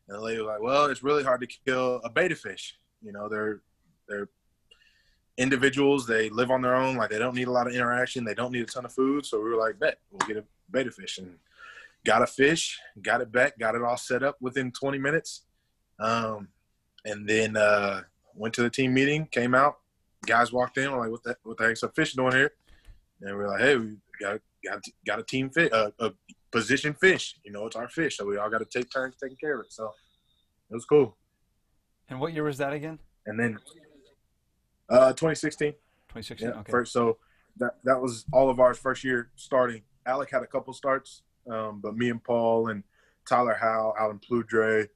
And 0.08 0.18
the 0.18 0.20
lady 0.20 0.40
was 0.40 0.48
like, 0.48 0.60
well, 0.60 0.86
it's 0.86 1.02
really 1.02 1.24
hard 1.24 1.40
to 1.40 1.46
kill 1.46 2.00
a 2.04 2.10
betta 2.10 2.36
fish. 2.36 2.76
You 3.02 3.12
know, 3.12 3.28
they're 3.28 3.60
they're 4.08 4.28
individuals. 5.36 6.06
They 6.06 6.28
live 6.30 6.50
on 6.50 6.62
their 6.62 6.74
own. 6.74 6.96
Like 6.96 7.10
they 7.10 7.18
don't 7.18 7.34
need 7.34 7.48
a 7.48 7.52
lot 7.52 7.66
of 7.66 7.74
interaction. 7.74 8.24
They 8.24 8.34
don't 8.34 8.52
need 8.52 8.62
a 8.62 8.66
ton 8.66 8.84
of 8.84 8.92
food. 8.92 9.26
So 9.26 9.38
we 9.38 9.50
were 9.50 9.56
like, 9.56 9.78
bet 9.78 9.98
we'll 10.10 10.26
get 10.26 10.36
a 10.36 10.44
betta 10.68 10.90
fish 10.90 11.18
and 11.18 11.38
got 12.04 12.22
a 12.22 12.26
fish, 12.26 12.78
got 13.02 13.20
it 13.20 13.32
back, 13.32 13.58
got 13.58 13.74
it 13.74 13.82
all 13.82 13.96
set 13.96 14.22
up 14.22 14.36
within 14.40 14.70
20 14.70 14.98
minutes. 14.98 15.42
Um, 15.98 16.48
and 17.04 17.28
then 17.28 17.56
uh, 17.56 18.02
went 18.34 18.54
to 18.54 18.62
the 18.62 18.70
team 18.70 18.94
meeting, 18.94 19.26
came 19.26 19.54
out, 19.54 19.78
guys 20.24 20.52
walked 20.52 20.78
in, 20.78 20.90
we're 20.90 21.00
like, 21.00 21.10
what 21.10 21.22
the, 21.22 21.36
what 21.42 21.56
the 21.56 21.64
heck's 21.64 21.82
a 21.82 21.88
fish 21.88 22.14
doing 22.14 22.32
here? 22.32 22.52
And 23.20 23.36
we're 23.36 23.48
like, 23.48 23.60
hey, 23.60 23.76
we 23.76 23.96
got 24.20 24.40
got 24.64 24.82
got 25.06 25.18
a 25.18 25.22
team 25.22 25.50
fish, 25.50 25.70
uh, 25.72 25.90
a 25.98 26.12
position 26.50 26.94
fish. 26.94 27.36
You 27.44 27.52
know, 27.52 27.66
it's 27.66 27.76
our 27.76 27.88
fish, 27.88 28.16
so 28.16 28.26
we 28.26 28.36
all 28.36 28.50
got 28.50 28.58
to 28.58 28.64
take 28.64 28.90
turns 28.90 29.16
taking 29.20 29.36
care 29.36 29.58
of 29.58 29.66
it. 29.66 29.72
So 29.72 29.92
it 30.70 30.74
was 30.74 30.84
cool. 30.84 31.16
And 32.08 32.20
what 32.20 32.32
year 32.32 32.44
was 32.44 32.58
that 32.58 32.72
again? 32.72 32.98
And 33.26 33.38
then 33.38 33.58
uh, 34.88 35.12
2016. 35.12 35.72
2016. 35.72 36.48
Yeah, 36.48 36.54
okay. 36.60 36.70
First, 36.70 36.92
so 36.92 37.18
that 37.56 37.76
that 37.84 38.00
was 38.00 38.24
all 38.32 38.50
of 38.50 38.60
ours 38.60 38.78
first 38.78 39.04
year 39.04 39.30
starting. 39.36 39.82
Alec 40.06 40.30
had 40.30 40.42
a 40.42 40.46
couple 40.46 40.72
starts, 40.72 41.22
um, 41.50 41.80
but 41.82 41.96
me 41.96 42.10
and 42.10 42.22
Paul 42.22 42.68
and 42.68 42.82
Tyler 43.28 43.56
Howe, 43.58 43.94
Alan 43.98 44.18
Ploudre, 44.18 44.88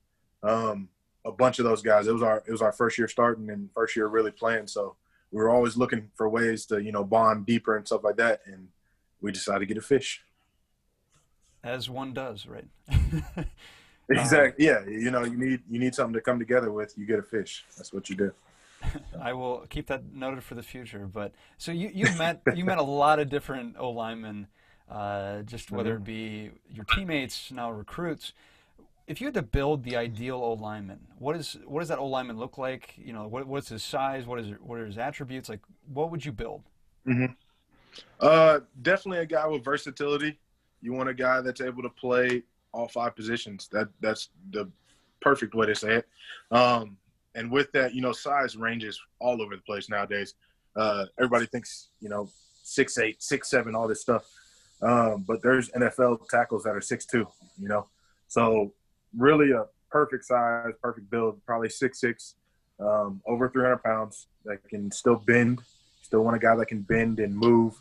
um, 0.43 0.89
a 1.25 1.33
bunch 1.33 1.59
of 1.59 1.65
those 1.65 1.83
guys. 1.83 2.07
It 2.07 2.13
was 2.13 2.23
our 2.23 2.43
it 2.47 2.53
was 2.53 2.63
our 2.63 2.73
first 2.73 2.99
year 2.99 3.09
starting 3.09 3.51
and 3.51 3.71
first 3.75 3.97
year 3.97 4.07
really 4.07 4.31
playing. 4.31 4.67
So 4.67 4.97
we 5.31 5.39
were 5.39 5.51
always 5.51 5.77
looking 5.77 6.11
for 6.15 6.29
ways 6.29 6.67
to 6.67 6.83
you 6.83 6.93
know 6.93 7.05
bond 7.05 7.47
deeper 7.47 7.77
and 7.77 7.87
stuff 7.87 8.05
like 8.05 8.17
that. 8.17 8.41
And 8.47 8.69
we 9.21 9.33
decided 9.33 9.61
to 9.61 9.67
get 9.67 9.77
a 9.77 9.83
fish. 9.83 10.23
As 11.63 11.91
one 11.91 12.15
does, 12.15 12.47
right? 12.47 12.69
exactly. 14.09 14.65
yeah. 14.65 14.85
You 14.87 15.11
know, 15.11 15.25
you 15.25 15.37
need 15.37 15.63
you 15.69 15.79
need 15.79 15.95
something 15.95 16.15
to 16.15 16.21
come 16.21 16.39
together 16.39 16.73
with. 16.73 16.97
You 16.97 17.07
get 17.07 17.19
a 17.19 17.23
fish. 17.23 17.65
That's 17.77 17.93
what 17.93 18.09
you 18.09 18.17
do. 18.17 18.33
I 19.21 19.33
will 19.33 19.67
keep 19.69 19.89
that 19.89 20.13
noted 20.13 20.45
for 20.45 20.55
the 20.55 20.63
future. 20.63 21.09
But 21.13 21.33
so 21.57 21.73
you 21.73 21.91
you 21.93 22.07
met 22.17 22.43
you 22.55 22.65
met 22.65 22.79
a 22.79 22.83
lot 22.83 23.19
of 23.19 23.29
different 23.29 23.77
O 23.79 23.91
linemen, 23.91 24.47
uh, 24.91 25.43
just 25.43 25.71
whether 25.71 25.95
it 25.95 26.05
mm-hmm. 26.05 26.05
be 26.05 26.51
your 26.73 26.85
teammates 26.85 27.51
now 27.51 27.71
recruits. 27.71 28.33
If 29.09 29.23
you 29.23 29.27
had 29.27 29.35
to 29.35 29.43
build 29.43 29.85
the 29.85 29.97
ideal 29.97 30.37
O 30.37 30.53
lineman, 30.53 31.01
what 31.19 31.35
is 31.35 31.57
what 31.65 31.81
does 31.81 31.89
that 31.89 31.99
O 31.99 32.07
lineman 32.07 32.39
look 32.39 32.59
like? 32.59 32.95
You 32.99 33.15
know, 33.15 33.27
what, 33.27 33.47
what's 33.47 33.71
his 33.71 33.83
size? 33.83 34.27
What 34.27 34.39
is 34.39 34.53
what 34.61 34.79
are 34.79 34.87
his 34.87 34.99
attributes? 34.99 35.49
Like, 35.49 35.63
what 35.93 36.11
would 36.11 36.25
you 36.25 36.31
build? 36.31 36.63
Mm-hmm. 37.07 37.33
Uh, 38.21 38.61
definitely 38.83 39.21
a 39.21 39.27
guy 39.27 39.47
with 39.47 39.65
versatility. 39.65 40.39
You 40.83 40.93
want 40.93 41.09
a 41.09 41.15
guy 41.15 41.41
that's 41.41 41.63
able 41.63 41.83
to 41.83 41.89
play 41.89 42.43
all 42.73 42.87
five 42.87 43.17
positions. 43.17 43.69
That 43.73 43.89
that's 44.01 44.29
the 44.51 44.71
perfect 45.23 45.55
way 45.55 45.67
to 45.67 45.75
say 45.75 45.97
it. 45.97 46.09
Um, 46.51 46.99
and 47.35 47.51
with 47.51 47.73
that, 47.73 47.95
you 47.95 48.03
know, 48.03 48.13
size 48.13 48.57
ranges 48.57 49.01
all 49.21 49.41
over 49.41 49.57
the 49.57 49.63
place 49.63 49.89
nowadays. 49.89 50.35
Uh, 50.77 51.07
everybody 51.19 51.47
thinks, 51.47 51.89
you 52.01 52.11
know, 52.11 52.29
six 52.63 52.99
eight, 52.99 53.23
six 53.23 53.49
seven, 53.49 53.75
all 53.75 53.89
this 53.89 54.03
stuff. 54.03 54.25
Um, 54.83 55.25
but 55.27 55.43
there's 55.43 55.71
NFL 55.71 56.29
tackles 56.29 56.63
that 56.65 56.77
are 56.77 56.81
six 56.81 57.07
two. 57.07 57.27
You 57.59 57.69
know, 57.69 57.87
so 58.29 58.73
really 59.17 59.53
a 59.53 59.65
perfect 59.91 60.25
size, 60.25 60.73
perfect 60.83 61.11
build. 61.11 61.45
Probably 61.47 61.69
six 61.69 62.01
six, 62.01 62.35
um, 62.81 63.21
over 63.27 63.49
300 63.49 63.83
pounds 63.83 64.29
that 64.45 64.67
can 64.69 64.91
still 64.91 65.17
bend. 65.17 65.63
Still 66.03 66.21
want 66.21 66.37
a 66.37 66.41
guy 66.41 66.57
that 66.57 66.67
can 66.67 66.83
bend 66.83 67.21
and 67.21 67.37
move 67.37 67.75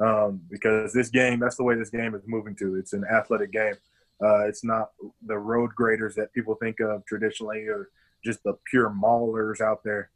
um, 0.00 0.40
because 0.50 0.92
this 0.92 1.08
game, 1.08 1.40
that's 1.40 1.56
the 1.56 1.64
way 1.64 1.74
this 1.74 1.90
game 1.90 2.14
is 2.14 2.22
moving 2.26 2.54
to. 2.56 2.76
It's 2.76 2.92
an 2.92 3.04
athletic 3.10 3.52
game. 3.52 3.74
Uh, 4.22 4.46
it's 4.46 4.64
not 4.64 4.90
the 5.26 5.36
road 5.36 5.70
graders 5.74 6.14
that 6.14 6.32
people 6.32 6.54
think 6.54 6.80
of 6.80 7.04
traditionally 7.04 7.66
or 7.66 7.90
just 8.24 8.42
the 8.44 8.54
pure 8.70 8.90
maulers 8.90 9.60
out 9.60 9.82
there. 9.84 10.10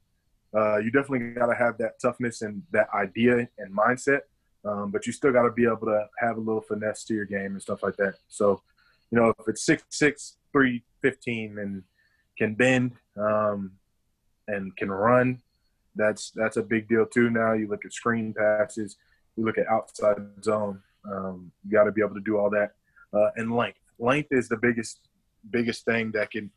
Uh, 0.54 0.78
you 0.78 0.90
definitely 0.90 1.30
got 1.32 1.46
to 1.46 1.54
have 1.54 1.78
that 1.78 2.00
toughness 2.00 2.42
and 2.42 2.62
that 2.72 2.88
idea 2.94 3.48
and 3.58 3.76
mindset, 3.76 4.20
um, 4.64 4.90
but 4.90 5.06
you 5.06 5.12
still 5.12 5.32
got 5.32 5.42
to 5.42 5.52
be 5.52 5.64
able 5.64 5.86
to 5.86 6.06
have 6.18 6.36
a 6.36 6.40
little 6.40 6.62
finesse 6.62 7.04
to 7.04 7.14
your 7.14 7.24
game 7.24 7.52
and 7.52 7.62
stuff 7.62 7.82
like 7.82 7.96
that. 7.96 8.14
So, 8.28 8.62
you 9.10 9.18
know, 9.20 9.32
if 9.38 9.48
it's 9.48 9.64
six 9.64 9.84
six 9.90 10.36
three 10.52 10.82
fifteen 11.02 11.58
and 11.58 11.82
can 12.38 12.54
bend 12.54 12.92
um, 13.16 13.72
and 14.48 14.76
can 14.76 14.90
run, 14.90 15.40
that's 15.96 16.30
that's 16.32 16.56
a 16.56 16.62
big 16.62 16.88
deal 16.88 17.06
too. 17.06 17.30
Now 17.30 17.52
you 17.52 17.68
look 17.68 17.84
at 17.84 17.92
screen 17.92 18.34
passes 18.34 18.96
you 19.36 19.44
look 19.44 19.58
at 19.58 19.66
outside 19.68 20.16
zone. 20.42 20.82
Um, 21.10 21.50
you 21.64 21.72
got 21.72 21.84
to 21.84 21.92
be 21.92 22.02
able 22.02 22.14
to 22.14 22.20
do 22.20 22.38
all 22.38 22.50
that. 22.50 22.72
Uh, 23.12 23.30
and 23.36 23.54
length. 23.54 23.78
Length 23.98 24.28
is 24.32 24.48
the 24.48 24.56
biggest 24.56 25.00
biggest 25.50 25.84
thing 25.84 26.12
that 26.12 26.30
can 26.30 26.50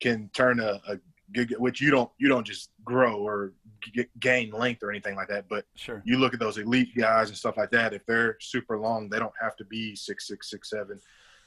can 0.00 0.30
turn 0.34 0.60
a, 0.60 0.80
a 0.86 0.98
good, 1.32 1.54
which 1.58 1.80
you 1.80 1.90
don't 1.90 2.10
you 2.18 2.28
don't 2.28 2.46
just 2.46 2.70
grow 2.84 3.16
or 3.16 3.52
get, 3.92 4.08
gain 4.20 4.50
length 4.50 4.82
or 4.82 4.90
anything 4.90 5.16
like 5.16 5.28
that. 5.28 5.46
But 5.48 5.64
sure. 5.74 6.02
you 6.04 6.18
look 6.18 6.34
at 6.34 6.40
those 6.40 6.58
elite 6.58 6.94
guys 6.96 7.28
and 7.28 7.36
stuff 7.36 7.56
like 7.56 7.70
that. 7.70 7.92
If 7.92 8.04
they're 8.06 8.36
super 8.40 8.78
long, 8.78 9.08
they 9.08 9.18
don't 9.18 9.32
have 9.40 9.56
to 9.56 9.64
be 9.64 9.96
six 9.96 10.28
six 10.28 10.50
six 10.50 10.70
seven. 10.70 11.00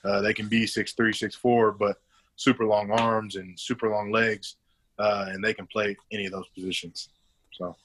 Uh, 0.04 0.22
they 0.22 0.34
can 0.34 0.48
be 0.48 0.66
six 0.68 0.94
three 0.94 1.14
six 1.14 1.36
four, 1.36 1.72
but 1.72 1.98
super 2.36 2.66
long 2.66 2.92
arms 2.92 3.36
and 3.36 3.60
super 3.60 3.90
long 3.90 4.12
legs, 4.12 4.56
uh, 5.00 5.26
and 5.30 5.44
they 5.44 5.54
can 5.54 5.68
play 5.68 5.96
any 6.12 6.26
of 6.26 6.32
those 6.32 6.48
positions. 6.50 7.10
So. 7.52 7.76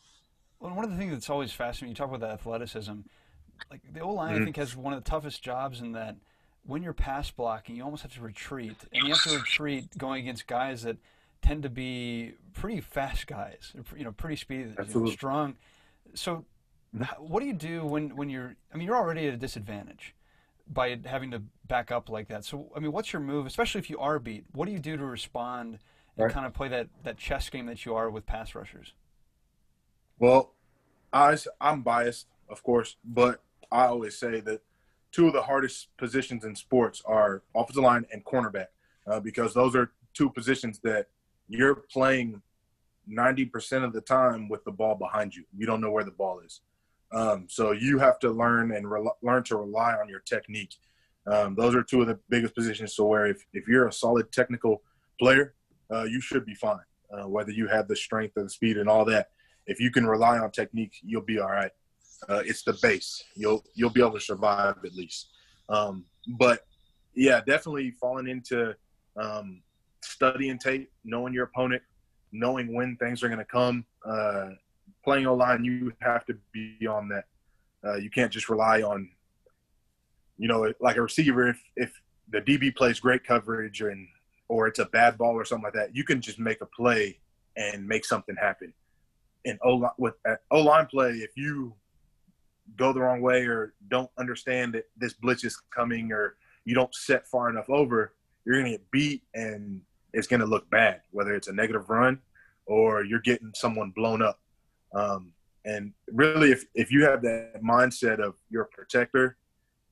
Well, 0.61 0.75
one 0.75 0.85
of 0.85 0.92
the 0.92 0.96
things 0.96 1.12
that's 1.12 1.29
always 1.29 1.51
fascinating, 1.51 1.88
you 1.88 1.96
talk 1.96 2.09
about 2.09 2.20
the 2.20 2.33
athleticism, 2.33 2.92
like 3.70 3.81
the 3.92 4.01
O 4.01 4.11
line, 4.12 4.35
mm-hmm. 4.35 4.42
I 4.42 4.44
think, 4.44 4.57
has 4.57 4.77
one 4.77 4.92
of 4.92 5.03
the 5.03 5.11
toughest 5.11 5.42
jobs 5.42 5.81
in 5.81 5.92
that 5.92 6.16
when 6.64 6.83
you're 6.83 6.92
pass 6.92 7.31
blocking, 7.31 7.75
you 7.75 7.83
almost 7.83 8.03
have 8.03 8.14
to 8.14 8.20
retreat, 8.20 8.77
and 8.92 9.03
you 9.03 9.12
have 9.12 9.22
to 9.25 9.37
retreat 9.37 9.98
going 9.98 10.22
against 10.22 10.46
guys 10.46 10.83
that 10.83 10.98
tend 11.40 11.64
to 11.64 11.68
be 11.68 12.35
pretty 12.55 12.81
fast 12.81 13.27
guys, 13.27 13.72
you 13.96 14.05
know, 14.05 14.12
pretty 14.12 14.37
speedy, 14.37 14.70
you 14.70 15.01
know, 15.01 15.11
strong. 15.11 15.57
So, 16.14 16.44
mm-hmm. 16.94 17.05
what 17.20 17.40
do 17.40 17.46
you 17.46 17.55
do 17.55 17.85
when 17.85 18.14
when 18.14 18.31
you're? 18.31 18.55
I 18.72 18.77
mean, 18.77 18.87
you're 18.87 18.96
already 18.96 19.27
at 19.27 19.35
a 19.35 19.38
disadvantage 19.38 20.14
by 20.72 20.98
having 21.04 21.30
to 21.32 21.42
back 21.66 21.90
up 21.90 22.08
like 22.08 22.28
that. 22.28 22.44
So, 22.44 22.70
I 22.74 22.80
mean, 22.80 22.92
what's 22.92 23.12
your 23.12 23.20
move, 23.20 23.46
especially 23.46 23.80
if 23.80 23.90
you 23.90 23.98
are 23.98 24.18
beat? 24.18 24.44
What 24.52 24.66
do 24.66 24.72
you 24.72 24.78
do 24.78 24.96
to 24.96 25.04
respond 25.04 25.78
and 26.16 26.24
right. 26.24 26.32
kind 26.32 26.46
of 26.46 26.52
play 26.52 26.68
that 26.68 26.88
that 27.04 27.18
chess 27.18 27.48
game 27.48 27.66
that 27.66 27.85
you 27.85 27.94
are 27.94 28.11
with 28.11 28.26
pass 28.26 28.54
rushers? 28.54 28.92
Well, 30.18 30.52
I, 31.12 31.37
I'm 31.61 31.82
biased, 31.82 32.26
of 32.48 32.62
course, 32.62 32.96
but 33.04 33.42
I 33.70 33.87
always 33.87 34.16
say 34.16 34.40
that 34.40 34.61
two 35.11 35.26
of 35.26 35.32
the 35.32 35.42
hardest 35.42 35.88
positions 35.96 36.44
in 36.44 36.54
sports 36.56 37.02
are 37.04 37.42
offensive 37.54 37.82
line 37.82 38.06
and 38.12 38.24
cornerback 38.24 38.68
uh, 39.06 39.20
because 39.20 39.52
those 39.54 39.76
are 39.76 39.92
two 40.14 40.30
positions 40.30 40.78
that 40.85 41.08
you're 41.48 41.74
playing 41.74 42.40
90% 43.11 43.85
of 43.85 43.92
the 43.92 44.00
time 44.00 44.48
with 44.48 44.64
the 44.64 44.70
ball 44.70 44.94
behind 44.94 45.35
you. 45.35 45.44
You 45.56 45.66
don't 45.66 45.80
know 45.80 45.90
where 45.90 46.04
the 46.04 46.11
ball 46.11 46.40
is. 46.40 46.61
Um, 47.12 47.46
so 47.48 47.72
you 47.72 47.98
have 47.98 48.18
to 48.20 48.31
learn 48.31 48.72
and 48.72 48.90
re- 48.90 49.11
learn 49.22 49.42
to 49.44 49.57
rely 49.57 49.94
on 49.94 50.09
your 50.09 50.20
technique. 50.20 50.75
Um, 51.27 51.55
those 51.55 51.75
are 51.75 51.83
two 51.83 52.01
of 52.01 52.09
the 52.09 52.18
biggest 52.29 52.55
positions. 52.55 52.96
So 52.96 53.05
where 53.05 53.27
if, 53.27 53.44
if 53.53 53.68
you're 53.68 53.87
a 53.87 53.92
solid 53.92 54.33
technical 54.33 54.83
player, 55.20 55.55
uh, 55.92 56.05
you 56.05 56.20
should 56.20 56.46
be 56.46 56.55
fine, 56.55 56.81
uh, 57.12 57.29
whether 57.29 57.53
you 57.53 57.68
have 57.68 57.87
the 57.87 57.96
strength 57.96 58.37
and 58.37 58.46
the 58.46 58.51
speed 58.51 58.79
and 58.79 58.88
all 58.88 59.05
that 59.05 59.29
if 59.66 59.81
you 59.81 59.90
can 59.90 60.07
rely 60.07 60.38
on 60.38 60.51
technique, 60.51 60.94
you'll 61.03 61.22
be 61.22 61.38
all 61.38 61.51
right. 61.51 61.70
Uh, 62.29 62.42
it's 62.44 62.62
the 62.62 62.77
base. 62.83 63.22
You'll 63.35 63.64
you'll 63.75 63.90
be 63.90 64.01
able 64.01 64.12
to 64.12 64.20
survive 64.20 64.77
at 64.85 64.94
least. 64.94 65.29
Um, 65.68 66.05
but 66.38 66.61
yeah, 67.14 67.40
definitely 67.46 67.90
falling 67.92 68.29
into 68.29 68.75
um, 69.16 69.62
studying 70.03 70.59
tape, 70.59 70.90
knowing 71.05 71.35
your 71.35 71.44
opponent, 71.44 71.83
knowing 72.33 72.75
when 72.75 72.96
things 72.96 73.22
are 73.22 73.29
going 73.29 73.38
to 73.38 73.44
come. 73.44 73.85
Playing 75.04 75.26
O 75.26 75.34
line, 75.34 75.64
you 75.64 75.92
have 76.00 76.24
to 76.26 76.36
be 76.52 76.86
on 76.86 77.08
that. 77.08 77.24
Uh, 77.84 77.96
you 77.96 78.10
can't 78.10 78.32
just 78.32 78.48
rely 78.48 78.82
on, 78.82 79.10
you 80.38 80.48
know, 80.48 80.72
like 80.80 80.96
a 80.96 81.02
receiver. 81.02 81.48
If 81.48 81.60
if 81.76 82.00
the 82.30 82.40
DB 82.40 82.74
plays 82.74 83.00
great 83.00 83.24
coverage 83.24 83.80
and 83.80 84.06
or 84.48 84.68
it's 84.68 84.78
a 84.78 84.86
bad 84.86 85.18
ball 85.18 85.34
or 85.34 85.44
something 85.44 85.64
like 85.64 85.72
that, 85.74 85.96
you 85.96 86.04
can 86.04 86.20
just 86.20 86.38
make 86.38 86.60
a 86.60 86.66
play 86.66 87.18
and 87.56 87.86
make 87.86 88.04
something 88.04 88.36
happen 88.36 88.72
in 89.44 89.58
O 89.64 89.90
with 89.98 90.14
O 90.50 90.60
line 90.60 90.86
play, 90.86 91.10
if 91.12 91.36
you 91.36 91.74
go 92.76 92.92
the 92.92 93.00
wrong 93.00 93.20
way 93.20 93.44
or 93.44 93.74
don't 93.88 94.10
understand 94.18 94.74
that 94.74 94.84
this 94.96 95.14
blitz 95.14 95.44
is 95.44 95.60
coming 95.70 96.12
or 96.12 96.36
you 96.64 96.74
don't 96.74 96.94
set 96.94 97.26
far 97.26 97.50
enough 97.50 97.68
over, 97.68 98.14
you're 98.44 98.58
gonna 98.58 98.70
get 98.70 98.90
beat 98.90 99.22
and 99.34 99.80
it's 100.12 100.26
gonna 100.26 100.46
look 100.46 100.68
bad. 100.70 101.02
Whether 101.10 101.34
it's 101.34 101.48
a 101.48 101.52
negative 101.52 101.90
run 101.90 102.20
or 102.66 103.04
you're 103.04 103.20
getting 103.20 103.52
someone 103.54 103.90
blown 103.90 104.22
up. 104.22 104.38
Um, 104.94 105.33
and 105.64 105.92
really, 106.12 106.50
if, 106.50 106.64
if 106.74 106.90
you 106.90 107.05
have 107.05 107.22
that 107.22 107.62
mindset 107.62 108.18
of 108.18 108.35
you're 108.50 108.62
a 108.62 108.66
protector 108.66 109.37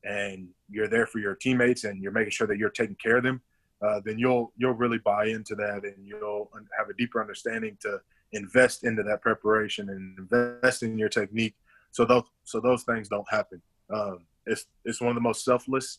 and 0.05 0.49
you're 0.69 0.89
there 0.89 1.07
for 1.07 1.19
your 1.19 1.35
teammates 1.35 1.85
and 1.85 2.03
you're 2.03 2.13
making 2.13 2.31
sure 2.31 2.47
that 2.47 2.59
you're 2.59 2.71
taking 2.71 2.97
care 2.97 3.19
of 3.19 3.23
them, 3.23 3.41
uh, 3.83 4.01
then 4.05 4.19
you'll 4.19 4.53
you'll 4.57 4.75
really 4.75 4.99
buy 4.99 5.27
into 5.27 5.55
that 5.55 5.85
and 5.85 6.07
you'll 6.07 6.51
have 6.77 6.89
a 6.89 6.95
deeper 6.95 7.21
understanding 7.21 7.77
to 7.81 8.01
invest 8.33 8.85
into 8.85 9.03
that 9.03 9.23
preparation 9.23 9.89
and 9.91 10.19
invest 10.19 10.83
in 10.83 10.99
your 10.99 11.09
technique 11.09 11.55
so 11.91 12.05
those 12.05 12.25
so 12.45 12.61
those 12.61 12.83
things 12.85 13.09
don't 13.09 13.29
happen. 13.31 13.61
Um, 13.93 14.21
it's 14.47 14.67
it's 14.85 15.01
one 15.01 15.11
of 15.11 15.17
the 15.17 15.21
most 15.21 15.45
selfless 15.45 15.99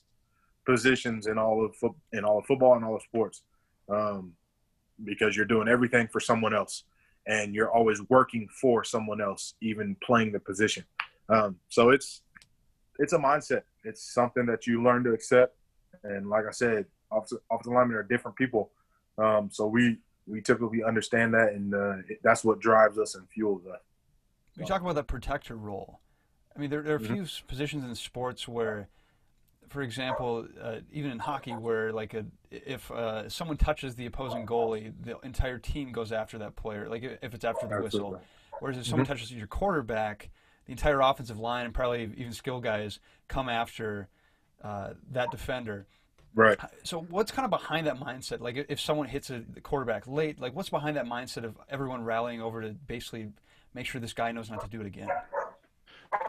positions 0.65 1.27
in 1.27 1.37
all 1.37 1.65
of 1.65 1.75
in 2.13 2.23
all 2.23 2.39
of 2.39 2.45
football 2.45 2.75
and 2.75 2.85
all 2.85 2.95
of 2.95 3.01
sports 3.01 3.43
um, 3.89 4.33
because 5.03 5.35
you're 5.35 5.45
doing 5.45 5.67
everything 5.67 6.07
for 6.07 6.19
someone 6.19 6.53
else 6.53 6.83
and 7.27 7.53
you're 7.53 7.71
always 7.71 8.01
working 8.09 8.47
for 8.59 8.83
someone 8.83 9.21
else, 9.21 9.55
even 9.61 9.95
playing 10.03 10.31
the 10.31 10.39
position. 10.39 10.83
Um, 11.29 11.57
so 11.69 11.89
it's 11.89 12.21
it's 12.99 13.13
a 13.13 13.17
mindset. 13.17 13.63
It's 13.83 14.13
something 14.13 14.45
that 14.45 14.67
you 14.67 14.83
learn 14.83 15.03
to 15.05 15.11
accept. 15.11 15.55
And 16.03 16.29
like 16.29 16.45
I 16.47 16.51
said, 16.51 16.85
offensive, 17.11 17.39
offensive 17.51 17.73
linemen 17.73 17.97
are 17.97 18.03
different 18.03 18.37
people. 18.37 18.71
Um, 19.17 19.49
so 19.51 19.67
we 19.67 19.97
we 20.27 20.41
typically 20.41 20.83
understand 20.83 21.33
that, 21.33 21.53
and 21.53 21.73
uh, 21.73 21.97
it, 22.09 22.19
that's 22.23 22.43
what 22.43 22.59
drives 22.59 22.97
us 22.97 23.15
and 23.15 23.27
fuels 23.29 23.65
us. 23.65 23.79
You 24.57 24.65
talk 24.65 24.81
about 24.81 24.95
the 24.95 25.03
protector 25.03 25.55
role. 25.55 25.99
I 26.55 26.59
mean, 26.59 26.69
there, 26.69 26.81
there 26.81 26.93
are 26.93 26.97
a 26.97 26.99
few 26.99 27.23
mm-hmm. 27.23 27.47
positions 27.47 27.83
in 27.85 27.95
sports 27.95 28.47
where, 28.47 28.89
for 29.71 29.81
example, 29.81 30.45
uh, 30.61 30.77
even 30.91 31.11
in 31.11 31.19
hockey, 31.19 31.51
where 31.51 31.93
like 31.93 32.13
a, 32.13 32.25
if 32.51 32.91
uh, 32.91 33.29
someone 33.29 33.57
touches 33.57 33.95
the 33.95 34.05
opposing 34.05 34.45
goalie, 34.45 34.93
the 35.01 35.17
entire 35.23 35.57
team 35.57 35.91
goes 35.91 36.11
after 36.11 36.37
that 36.39 36.55
player. 36.55 36.89
Like 36.89 37.03
if 37.03 37.33
it's 37.33 37.45
after 37.45 37.67
the 37.67 37.75
Absolutely. 37.75 38.11
whistle. 38.11 38.21
Whereas 38.59 38.77
if 38.77 38.85
someone 38.85 39.05
mm-hmm. 39.05 39.13
touches 39.13 39.31
your 39.31 39.47
quarterback, 39.47 40.29
the 40.65 40.71
entire 40.73 40.99
offensive 40.99 41.39
line 41.39 41.65
and 41.65 41.73
probably 41.73 42.03
even 42.17 42.33
skill 42.33 42.59
guys 42.59 42.99
come 43.27 43.49
after 43.49 44.09
uh, 44.61 44.91
that 45.11 45.31
defender. 45.31 45.87
Right. 46.35 46.57
So 46.83 47.01
what's 47.09 47.31
kind 47.31 47.45
of 47.45 47.49
behind 47.49 47.87
that 47.87 47.97
mindset? 47.97 48.41
Like 48.41 48.65
if 48.69 48.79
someone 48.79 49.07
hits 49.07 49.29
a 49.29 49.43
quarterback 49.63 50.05
late, 50.05 50.39
like 50.39 50.55
what's 50.55 50.69
behind 50.69 50.97
that 50.97 51.05
mindset 51.05 51.43
of 51.43 51.57
everyone 51.69 52.03
rallying 52.03 52.41
over 52.41 52.61
to 52.61 52.69
basically 52.69 53.29
make 53.73 53.85
sure 53.85 53.99
this 53.99 54.13
guy 54.13 54.31
knows 54.31 54.49
not 54.49 54.61
to 54.61 54.69
do 54.69 54.81
it 54.81 54.87
again? 54.87 55.09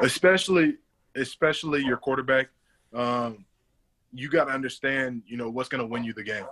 Especially, 0.01 0.77
especially 1.17 1.85
your 1.85 1.97
quarterback. 1.97 2.49
Um, 2.95 3.45
you 4.13 4.29
got 4.29 4.45
to 4.45 4.53
understand, 4.53 5.23
you 5.27 5.37
know, 5.37 5.51
what's 5.51 5.69
going 5.69 5.81
to 5.81 5.87
win 5.87 6.05
you 6.05 6.13
the 6.13 6.23
game, 6.23 6.47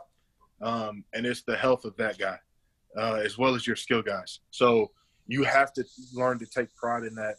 um, 0.62 1.04
and 1.12 1.26
it's 1.26 1.42
the 1.42 1.56
health 1.56 1.84
of 1.84 1.96
that 1.96 2.18
guy, 2.18 2.38
uh, 2.96 3.20
as 3.24 3.36
well 3.36 3.54
as 3.54 3.66
your 3.66 3.76
skill 3.76 4.02
guys. 4.02 4.40
So 4.50 4.90
you 5.26 5.42
have 5.44 5.72
to 5.74 5.84
learn 6.14 6.38
to 6.38 6.46
take 6.46 6.74
pride 6.76 7.04
in 7.04 7.14
that. 7.16 7.36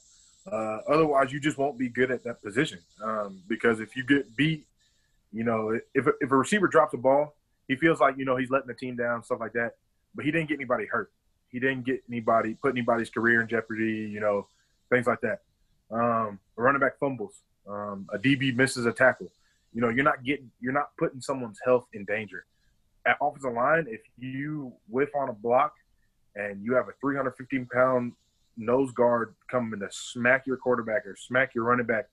Uh, 0.52 0.80
otherwise, 0.88 1.32
you 1.32 1.40
just 1.40 1.58
won't 1.58 1.78
be 1.78 1.90
good 1.90 2.12
at 2.12 2.24
that 2.24 2.42
position. 2.42 2.80
Um, 3.04 3.42
because 3.48 3.80
if 3.80 3.96
you 3.96 4.04
get 4.04 4.36
beat 4.36 4.66
you 5.32 5.44
know, 5.44 5.78
if 5.94 6.08
if 6.20 6.32
a 6.32 6.36
receiver 6.36 6.68
drops 6.68 6.94
a 6.94 6.98
ball, 6.98 7.36
he 7.68 7.76
feels 7.76 8.00
like 8.00 8.18
you 8.18 8.26
know 8.26 8.36
he's 8.36 8.50
letting 8.50 8.68
the 8.68 8.74
team 8.74 8.96
down, 8.96 9.24
stuff 9.24 9.40
like 9.40 9.54
that. 9.54 9.76
But 10.14 10.26
he 10.26 10.32
didn't 10.32 10.50
get 10.50 10.56
anybody 10.56 10.86
hurt. 10.86 11.12
He 11.50 11.60
didn't 11.60 11.86
get 11.86 12.04
anybody 12.10 12.56
put 12.56 12.72
anybody's 12.72 13.10
career 13.10 13.42
in 13.42 13.48
jeopardy. 13.48 14.10
You 14.12 14.20
know, 14.20 14.48
things 14.90 15.08
like 15.08 15.22
that. 15.22 15.42
Um, 15.90 16.40
running 16.56 16.82
back 16.82 17.00
fumbles. 17.00 17.42
Um, 17.68 18.08
a 18.14 18.18
DB 18.18 18.56
misses 18.56 18.86
a 18.86 18.92
tackle. 18.92 19.32
You 19.74 19.82
know, 19.82 19.90
you're 19.90 20.04
not 20.04 20.24
getting, 20.24 20.52
you're 20.60 20.74
not 20.74 20.90
putting 20.98 21.22
someone's 21.22 21.60
health 21.64 21.86
in 21.94 22.06
danger. 22.06 22.46
At 23.06 23.18
offensive 23.22 23.54
line, 23.54 23.86
if 23.90 24.02
you 24.18 24.74
whiff 24.90 25.10
on 25.16 25.30
a 25.30 25.34
block 25.34 25.74
and 26.36 26.64
you 26.64 26.74
have 26.74 26.88
a 26.88 26.94
315 27.02 27.68
pound 27.74 28.14
nose 28.58 28.92
guard 28.92 29.36
coming 29.50 29.80
to 29.80 29.88
smack 29.92 30.46
your 30.46 30.58
quarterback 30.58 31.06
or 31.06 31.16
smack 31.16 31.56
your 31.56 31.64
running 31.64 31.86
back, 31.86 32.10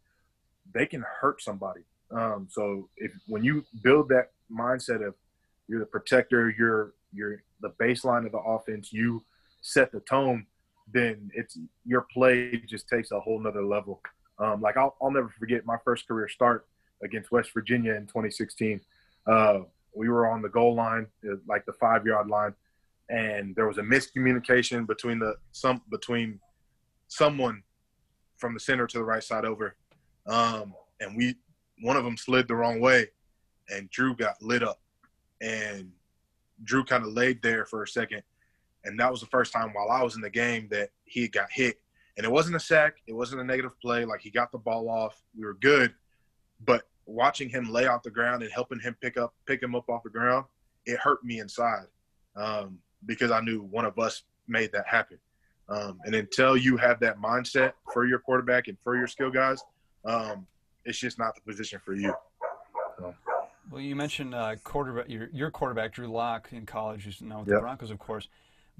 they 0.72 0.86
can 0.86 1.04
hurt 1.20 1.42
somebody. 1.42 1.80
Um, 2.10 2.46
so 2.50 2.88
if 2.96 3.12
when 3.26 3.44
you 3.44 3.64
build 3.82 4.08
that 4.10 4.30
mindset 4.50 5.06
of 5.06 5.14
you're 5.66 5.80
the 5.80 5.86
protector, 5.86 6.54
you're 6.56 6.94
you're 7.12 7.42
the 7.60 7.70
baseline 7.80 8.26
of 8.26 8.32
the 8.32 8.38
offense, 8.38 8.92
you 8.92 9.24
set 9.60 9.92
the 9.92 10.00
tone, 10.00 10.46
then 10.92 11.30
it's 11.34 11.58
your 11.84 12.06
play 12.12 12.62
just 12.66 12.88
takes 12.88 13.10
a 13.10 13.20
whole 13.20 13.40
nother 13.40 13.64
level. 13.64 14.00
Um, 14.38 14.60
like 14.60 14.76
I'll, 14.76 14.96
I'll 15.02 15.10
never 15.10 15.28
forget 15.28 15.66
my 15.66 15.76
first 15.84 16.06
career 16.06 16.28
start 16.28 16.66
against 17.02 17.30
West 17.30 17.50
Virginia 17.52 17.94
in 17.94 18.06
2016. 18.06 18.80
Uh, 19.26 19.60
we 19.94 20.08
were 20.08 20.28
on 20.28 20.42
the 20.42 20.48
goal 20.48 20.74
line, 20.74 21.06
uh, 21.28 21.36
like 21.46 21.64
the 21.66 21.72
five 21.74 22.06
yard 22.06 22.28
line, 22.28 22.54
and 23.08 23.54
there 23.56 23.66
was 23.66 23.78
a 23.78 23.82
miscommunication 23.82 24.86
between 24.86 25.18
the 25.18 25.34
some 25.52 25.82
between 25.90 26.40
someone 27.08 27.62
from 28.36 28.54
the 28.54 28.60
center 28.60 28.86
to 28.86 28.98
the 28.98 29.04
right 29.04 29.22
side 29.22 29.44
over, 29.44 29.76
um, 30.26 30.74
and 31.00 31.16
we 31.16 31.34
one 31.82 31.96
of 31.96 32.04
them 32.04 32.16
slid 32.16 32.48
the 32.48 32.54
wrong 32.54 32.80
way, 32.80 33.08
and 33.70 33.90
Drew 33.90 34.14
got 34.14 34.40
lit 34.40 34.62
up, 34.62 34.80
and 35.40 35.90
Drew 36.64 36.84
kind 36.84 37.04
of 37.04 37.12
laid 37.12 37.42
there 37.42 37.64
for 37.64 37.82
a 37.82 37.88
second, 37.88 38.22
and 38.84 38.98
that 39.00 39.10
was 39.10 39.20
the 39.20 39.26
first 39.26 39.52
time 39.52 39.72
while 39.72 39.90
I 39.90 40.02
was 40.02 40.14
in 40.14 40.22
the 40.22 40.30
game 40.30 40.68
that 40.70 40.90
he 41.04 41.28
got 41.28 41.50
hit, 41.50 41.80
and 42.18 42.26
it 42.26 42.30
wasn't 42.30 42.56
a 42.56 42.60
sack, 42.60 42.96
it 43.06 43.14
wasn't 43.14 43.40
a 43.40 43.44
negative 43.44 43.80
play, 43.80 44.04
like 44.04 44.20
he 44.20 44.28
got 44.28 44.52
the 44.52 44.58
ball 44.58 44.90
off, 44.90 45.22
we 45.38 45.46
were 45.46 45.54
good, 45.54 45.94
but 46.66 46.82
watching 47.06 47.48
him 47.48 47.70
lay 47.72 47.86
off 47.86 48.02
the 48.02 48.10
ground 48.10 48.42
and 48.42 48.52
helping 48.52 48.80
him 48.80 48.94
pick 49.00 49.16
up 49.16 49.32
pick 49.46 49.62
him 49.62 49.74
up 49.74 49.88
off 49.88 50.02
the 50.02 50.10
ground, 50.10 50.44
it 50.84 50.98
hurt 50.98 51.24
me 51.24 51.38
inside 51.38 51.86
um, 52.36 52.78
because 53.06 53.30
I 53.30 53.40
knew 53.40 53.62
one 53.62 53.84
of 53.84 53.98
us 53.98 54.24
made 54.48 54.72
that 54.72 54.86
happen. 54.86 55.18
Um, 55.68 56.00
and 56.04 56.14
until 56.14 56.56
you 56.56 56.76
have 56.76 56.98
that 57.00 57.20
mindset 57.20 57.72
for 57.92 58.06
your 58.06 58.18
quarterback 58.18 58.68
and 58.68 58.76
for 58.82 58.96
your 58.96 59.06
skill 59.06 59.30
guys, 59.30 59.62
um, 60.04 60.46
it's 60.84 60.98
just 60.98 61.18
not 61.18 61.34
the 61.34 61.40
position 61.42 61.80
for 61.84 61.94
you. 61.94 62.12
So. 62.98 63.14
Well, 63.70 63.82
you 63.82 63.94
mentioned 63.94 64.34
uh, 64.34 64.56
quarterback, 64.64 65.10
your, 65.10 65.28
your 65.32 65.50
quarterback 65.50 65.92
Drew 65.92 66.08
Lock 66.08 66.48
in 66.52 66.64
college, 66.64 67.04
who's 67.04 67.20
now 67.20 67.40
with 67.40 67.48
yep. 67.48 67.58
the 67.58 67.60
Broncos, 67.60 67.90
of 67.90 67.98
course. 67.98 68.28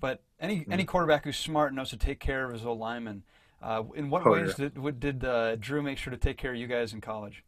But 0.01 0.23
any 0.41 0.61
mm-hmm. 0.61 0.73
any 0.73 0.85
quarterback 0.85 1.25
who's 1.25 1.37
smart 1.37 1.75
knows 1.75 1.91
to 1.91 1.97
take 1.97 2.21
care 2.21 2.45
of 2.45 2.53
his 2.53 2.65
old 2.65 2.79
lineman. 2.79 3.25
Uh, 3.61 3.83
in 3.97 4.09
what 4.09 4.25
oh, 4.25 4.33
ways 4.33 4.55
yeah. 4.59 4.69
did 4.69 5.01
did 5.01 5.25
uh, 5.25 5.57
Drew 5.57 5.83
make 5.83 5.99
sure 5.99 6.13
to 6.13 6.17
take 6.17 6.37
care 6.37 6.53
of 6.53 6.57
you 6.57 6.69
guys 6.69 6.93
in 6.93 7.01
college? 7.01 7.45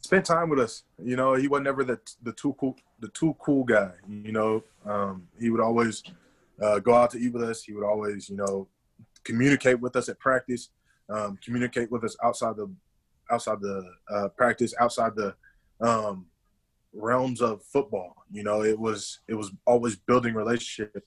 Spend 0.00 0.24
time 0.24 0.48
with 0.48 0.60
us. 0.60 0.84
You 1.02 1.16
know, 1.16 1.34
he 1.34 1.48
was 1.48 1.62
never 1.62 1.82
the 1.82 1.98
the 2.22 2.32
too 2.32 2.54
cool 2.60 2.76
the 3.00 3.08
too 3.08 3.34
cool 3.40 3.64
guy. 3.64 3.90
You 4.08 4.32
know, 4.32 4.62
um, 4.84 5.26
he 5.40 5.50
would 5.50 5.60
always 5.60 6.02
uh, 6.62 6.78
go 6.78 6.94
out 6.94 7.10
to 7.10 7.18
eat 7.18 7.32
with 7.32 7.42
us. 7.42 7.62
He 7.62 7.72
would 7.72 7.84
always, 7.84 8.28
you 8.28 8.36
know, 8.36 8.68
communicate 9.24 9.80
with 9.80 9.96
us 9.96 10.08
at 10.08 10.18
practice, 10.18 10.70
um, 11.08 11.38
communicate 11.44 11.90
with 11.90 12.04
us 12.04 12.16
outside 12.22 12.56
the 12.56 12.70
outside 13.30 13.60
the 13.60 13.82
uh, 14.08 14.28
practice, 14.28 14.74
outside 14.78 15.16
the 15.16 15.34
um, 15.80 16.26
realms 16.92 17.40
of 17.40 17.62
football. 17.62 18.14
You 18.30 18.44
know, 18.44 18.62
it 18.62 18.78
was 18.78 19.20
it 19.28 19.34
was 19.34 19.50
always 19.66 19.96
building 19.96 20.34
relationship, 20.34 21.04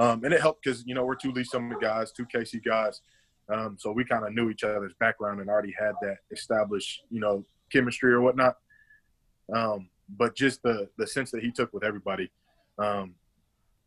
um, 0.00 0.24
and 0.24 0.32
it 0.32 0.40
helped 0.40 0.64
because 0.64 0.84
you 0.86 0.94
know 0.94 1.04
we're 1.04 1.14
two 1.14 1.30
Lee's 1.30 1.50
Summit 1.50 1.80
guys, 1.80 2.10
two 2.10 2.26
KC 2.26 2.64
guys, 2.64 3.02
um, 3.50 3.76
so 3.78 3.92
we 3.92 4.04
kind 4.04 4.24
of 4.24 4.32
knew 4.32 4.48
each 4.48 4.64
other's 4.64 4.94
background 5.00 5.40
and 5.40 5.50
already 5.50 5.74
had 5.78 5.92
that 6.02 6.18
established, 6.30 7.02
you 7.10 7.20
know, 7.20 7.44
chemistry 7.72 8.12
or 8.12 8.20
whatnot. 8.20 8.56
Um, 9.54 9.90
but 10.08 10.34
just 10.36 10.62
the 10.62 10.88
the 10.96 11.06
sense 11.06 11.30
that 11.32 11.42
he 11.42 11.50
took 11.50 11.72
with 11.72 11.84
everybody, 11.84 12.30
um, 12.78 13.14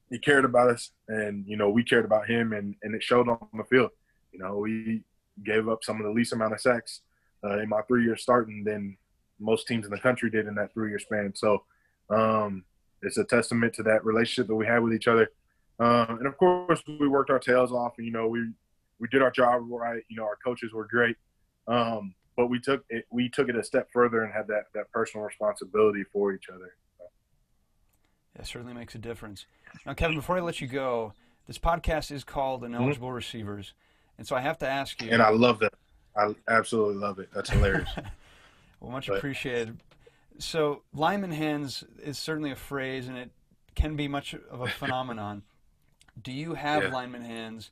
he 0.10 0.19
cared 0.19 0.45
about 0.45 0.69
us, 0.69 0.91
and 1.08 1.45
you 1.47 1.58
know 1.58 1.69
we 1.69 1.84
cared 1.84 2.06
about 2.06 2.30
him, 2.30 2.54
and 2.54 2.76
and 2.84 2.93
it 2.93 3.04
showed 3.04 3.28
on 3.28 3.39
the 3.54 3.63
field. 3.63 3.91
You 4.32 4.39
know, 4.39 4.58
we 4.58 5.02
gave 5.43 5.69
up 5.69 5.84
some 5.84 5.97
of 5.97 6.04
the 6.06 6.12
least 6.12 6.34
amount 6.34 6.54
of 6.54 6.62
sacks 6.62 7.02
uh, 7.43 7.60
in 7.60 7.69
my 7.69 7.82
three 7.88 8.04
years 8.04 8.21
starting 8.21 8.63
than 8.63 8.97
most 9.39 9.67
teams 9.67 9.86
in 9.86 9.91
the 9.91 9.99
country 9.99 10.30
did 10.30 10.47
in 10.47 10.56
that 10.56 10.73
three 10.73 10.89
year 10.89 10.99
span. 10.99 11.34
So 11.36 11.63
um, 12.10 12.63
it's 13.02 13.17
a 13.17 13.23
testament 13.23 13.73
to 13.76 13.84
that 13.84 14.06
relationship 14.06 14.47
that 14.47 14.56
we 14.56 14.65
had 14.65 14.80
with 14.80 14.93
each 14.93 15.08
other. 15.08 15.30
Um, 15.79 16.17
and 16.19 16.27
of 16.27 16.38
course, 16.38 16.81
we 16.88 17.07
worked 17.07 17.29
our 17.29 17.39
tails 17.39 17.71
off. 17.71 17.93
And, 17.97 18.05
you 18.05 18.13
know, 18.13 18.27
we 18.27 18.51
we 18.99 19.07
did 19.09 19.21
our 19.21 19.31
job 19.31 19.63
right. 19.69 20.03
You 20.09 20.17
know, 20.17 20.23
our 20.23 20.38
coaches 20.43 20.71
were 20.71 20.86
great, 20.86 21.17
um, 21.67 22.13
but 22.38 22.47
we 22.47 22.59
took 22.59 22.83
it 22.89 23.05
we 23.12 23.29
took 23.29 23.49
it 23.49 23.55
a 23.55 23.63
step 23.63 23.89
further 23.91 24.23
and 24.23 24.33
had 24.33 24.47
that 24.47 24.65
that 24.75 24.91
personal 24.91 25.25
responsibility 25.25 26.03
for 26.12 26.31
each 26.33 26.49
other. 26.53 26.73
Yeah, 28.36 28.43
certainly 28.43 28.73
makes 28.73 28.95
a 28.95 28.99
difference. 28.99 29.45
Now, 29.86 29.93
Kevin, 29.93 30.15
before 30.15 30.38
I 30.38 30.41
let 30.41 30.59
you 30.59 30.67
go, 30.67 31.13
this 31.47 31.59
podcast 31.59 32.12
is 32.12 32.23
called 32.23 32.63
Ineligible 32.63 33.09
mm-hmm. 33.09 33.15
Receivers, 33.15 33.73
and 34.17 34.25
so 34.25 34.36
I 34.36 34.41
have 34.41 34.57
to 34.59 34.67
ask 34.67 35.01
you. 35.01 35.12
And 35.12 35.21
I 35.21 35.29
love 35.29 35.59
that. 35.59 35.73
I 36.15 36.33
absolutely 36.47 36.95
love 36.95 37.19
it. 37.19 37.29
That's 37.33 37.49
hilarious. 37.49 37.89
well, 38.79 38.91
much 38.91 39.07
but. 39.07 39.17
appreciated. 39.17 39.79
So, 40.39 40.81
lineman 40.93 41.31
hands 41.31 41.83
is 42.01 42.17
certainly 42.17 42.51
a 42.51 42.55
phrase, 42.55 43.07
and 43.07 43.17
it 43.17 43.29
can 43.75 43.95
be 43.95 44.07
much 44.07 44.33
of 44.33 44.62
a 44.62 44.67
phenomenon. 44.79 45.43
Do 46.21 46.32
you 46.32 46.54
have 46.54 46.84
yeah. 46.84 46.89
lineman 46.91 47.23
hands? 47.23 47.71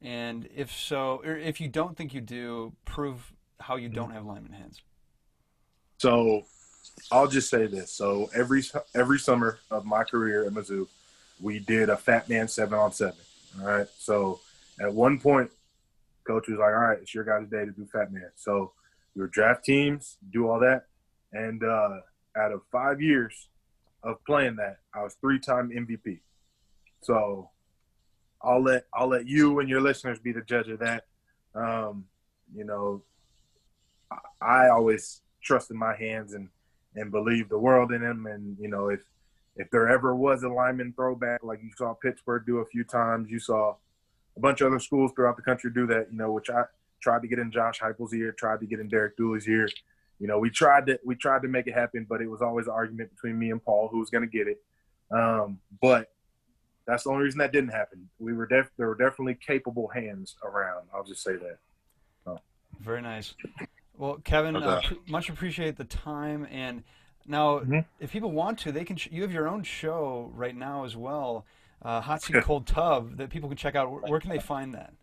And 0.00 0.48
if 0.54 0.70
so, 0.70 1.22
or 1.24 1.36
if 1.36 1.60
you 1.60 1.68
don't 1.68 1.96
think 1.96 2.14
you 2.14 2.20
do, 2.20 2.72
prove 2.84 3.32
how 3.60 3.76
you 3.76 3.88
don't 3.88 4.12
have 4.12 4.24
lineman 4.24 4.52
hands. 4.52 4.80
So, 5.98 6.44
I'll 7.10 7.26
just 7.26 7.50
say 7.50 7.66
this. 7.66 7.90
So 7.90 8.30
every 8.34 8.62
every 8.94 9.18
summer 9.18 9.58
of 9.70 9.84
my 9.84 10.04
career 10.04 10.44
at 10.46 10.52
Mizzou, 10.52 10.86
we 11.40 11.58
did 11.58 11.88
a 11.88 11.96
fat 11.96 12.28
man 12.28 12.48
seven 12.48 12.78
on 12.78 12.92
seven. 12.92 13.18
All 13.60 13.66
right. 13.66 13.86
So 13.98 14.40
at 14.80 14.92
one 14.92 15.18
point, 15.18 15.50
coach 16.28 16.48
was 16.48 16.58
like, 16.58 16.68
all 16.68 16.80
right, 16.80 16.98
it's 17.00 17.14
your 17.14 17.24
guys' 17.24 17.48
day 17.48 17.64
to 17.64 17.72
do 17.72 17.86
Fat 17.86 18.12
Man. 18.12 18.30
So 18.36 18.72
we 19.14 19.22
would 19.22 19.30
draft 19.30 19.64
teams, 19.64 20.18
do 20.30 20.48
all 20.48 20.60
that. 20.60 20.86
And 21.32 21.62
uh, 21.62 22.00
out 22.36 22.52
of 22.52 22.62
five 22.70 23.00
years 23.00 23.48
of 24.02 24.22
playing 24.24 24.56
that, 24.56 24.78
I 24.94 25.02
was 25.02 25.14
three 25.14 25.40
time 25.40 25.70
MVP. 25.70 26.20
So 27.02 27.50
I'll 28.42 28.62
let 28.62 28.84
I'll 28.94 29.08
let 29.08 29.26
you 29.26 29.58
and 29.60 29.68
your 29.68 29.80
listeners 29.80 30.18
be 30.18 30.32
the 30.32 30.42
judge 30.42 30.68
of 30.68 30.78
that. 30.80 31.04
Um, 31.54 32.04
you 32.54 32.64
know, 32.64 33.02
I 34.40 34.68
always 34.68 35.20
trust 35.42 35.70
in 35.70 35.76
my 35.76 35.96
hands 35.96 36.34
and 36.34 36.48
and 36.94 37.10
believe 37.10 37.48
the 37.48 37.58
world 37.58 37.92
in 37.92 38.02
them. 38.02 38.26
And 38.26 38.56
you 38.60 38.68
know, 38.68 38.88
if 38.88 39.00
if 39.56 39.70
there 39.70 39.88
ever 39.88 40.14
was 40.14 40.42
a 40.42 40.48
lineman 40.48 40.92
throwback, 40.94 41.42
like 41.42 41.60
you 41.62 41.70
saw 41.76 41.94
Pittsburgh 41.94 42.44
do 42.46 42.58
a 42.58 42.66
few 42.66 42.84
times, 42.84 43.30
you 43.30 43.40
saw 43.40 43.74
a 44.36 44.40
bunch 44.40 44.60
of 44.60 44.68
other 44.68 44.78
schools 44.78 45.10
throughout 45.14 45.36
the 45.36 45.42
country 45.42 45.70
do 45.74 45.86
that. 45.88 46.08
You 46.10 46.18
know, 46.18 46.32
which 46.32 46.48
I 46.50 46.62
tried 47.00 47.22
to 47.22 47.28
get 47.28 47.38
in 47.38 47.50
Josh 47.50 47.80
Heupel's 47.80 48.14
ear, 48.14 48.32
tried 48.32 48.60
to 48.60 48.66
get 48.66 48.80
in 48.80 48.88
Derek 48.88 49.16
Dooley's 49.16 49.48
ear. 49.48 49.68
You 50.18 50.26
know, 50.26 50.38
we 50.38 50.50
tried 50.50 50.86
to 50.86 50.98
we 51.04 51.14
tried 51.16 51.42
to 51.42 51.48
make 51.48 51.66
it 51.66 51.74
happen, 51.74 52.06
but 52.08 52.20
it 52.20 52.28
was 52.28 52.42
always 52.42 52.66
an 52.66 52.72
argument 52.72 53.10
between 53.10 53.38
me 53.38 53.50
and 53.50 53.62
Paul 53.62 53.88
who 53.90 53.98
was 53.98 54.10
going 54.10 54.28
to 54.28 54.28
get 54.28 54.48
it. 54.48 54.62
Um, 55.10 55.58
but 55.80 56.10
that's 56.88 57.04
the 57.04 57.10
only 57.10 57.24
reason 57.24 57.38
that 57.38 57.52
didn't 57.52 57.68
happen. 57.68 58.08
We 58.18 58.32
were 58.32 58.46
def- 58.46 58.70
there 58.78 58.88
were 58.88 58.94
definitely 58.94 59.34
capable 59.34 59.88
hands 59.88 60.36
around. 60.42 60.88
I'll 60.92 61.04
just 61.04 61.22
say 61.22 61.36
that. 61.36 61.58
So. 62.24 62.40
Very 62.80 63.02
nice. 63.02 63.34
Well, 63.98 64.16
Kevin, 64.24 64.56
uh, 64.56 64.80
much 65.06 65.28
appreciate 65.28 65.76
the 65.76 65.84
time. 65.84 66.48
And 66.50 66.82
now, 67.26 67.58
mm-hmm. 67.58 67.80
if 68.00 68.10
people 68.10 68.32
want 68.32 68.58
to, 68.60 68.72
they 68.72 68.84
can. 68.84 68.96
Sh- 68.96 69.08
you 69.12 69.20
have 69.20 69.32
your 69.32 69.48
own 69.48 69.62
show 69.64 70.32
right 70.34 70.56
now 70.56 70.86
as 70.86 70.96
well, 70.96 71.44
uh, 71.82 72.00
Hot 72.00 72.22
Seat 72.22 72.36
Cold 72.42 72.66
Tub, 72.66 73.18
that 73.18 73.28
people 73.28 73.50
can 73.50 73.58
check 73.58 73.74
out. 73.74 74.08
Where 74.08 74.18
can 74.18 74.30
they 74.30 74.38
find 74.38 74.72
that? 74.72 74.94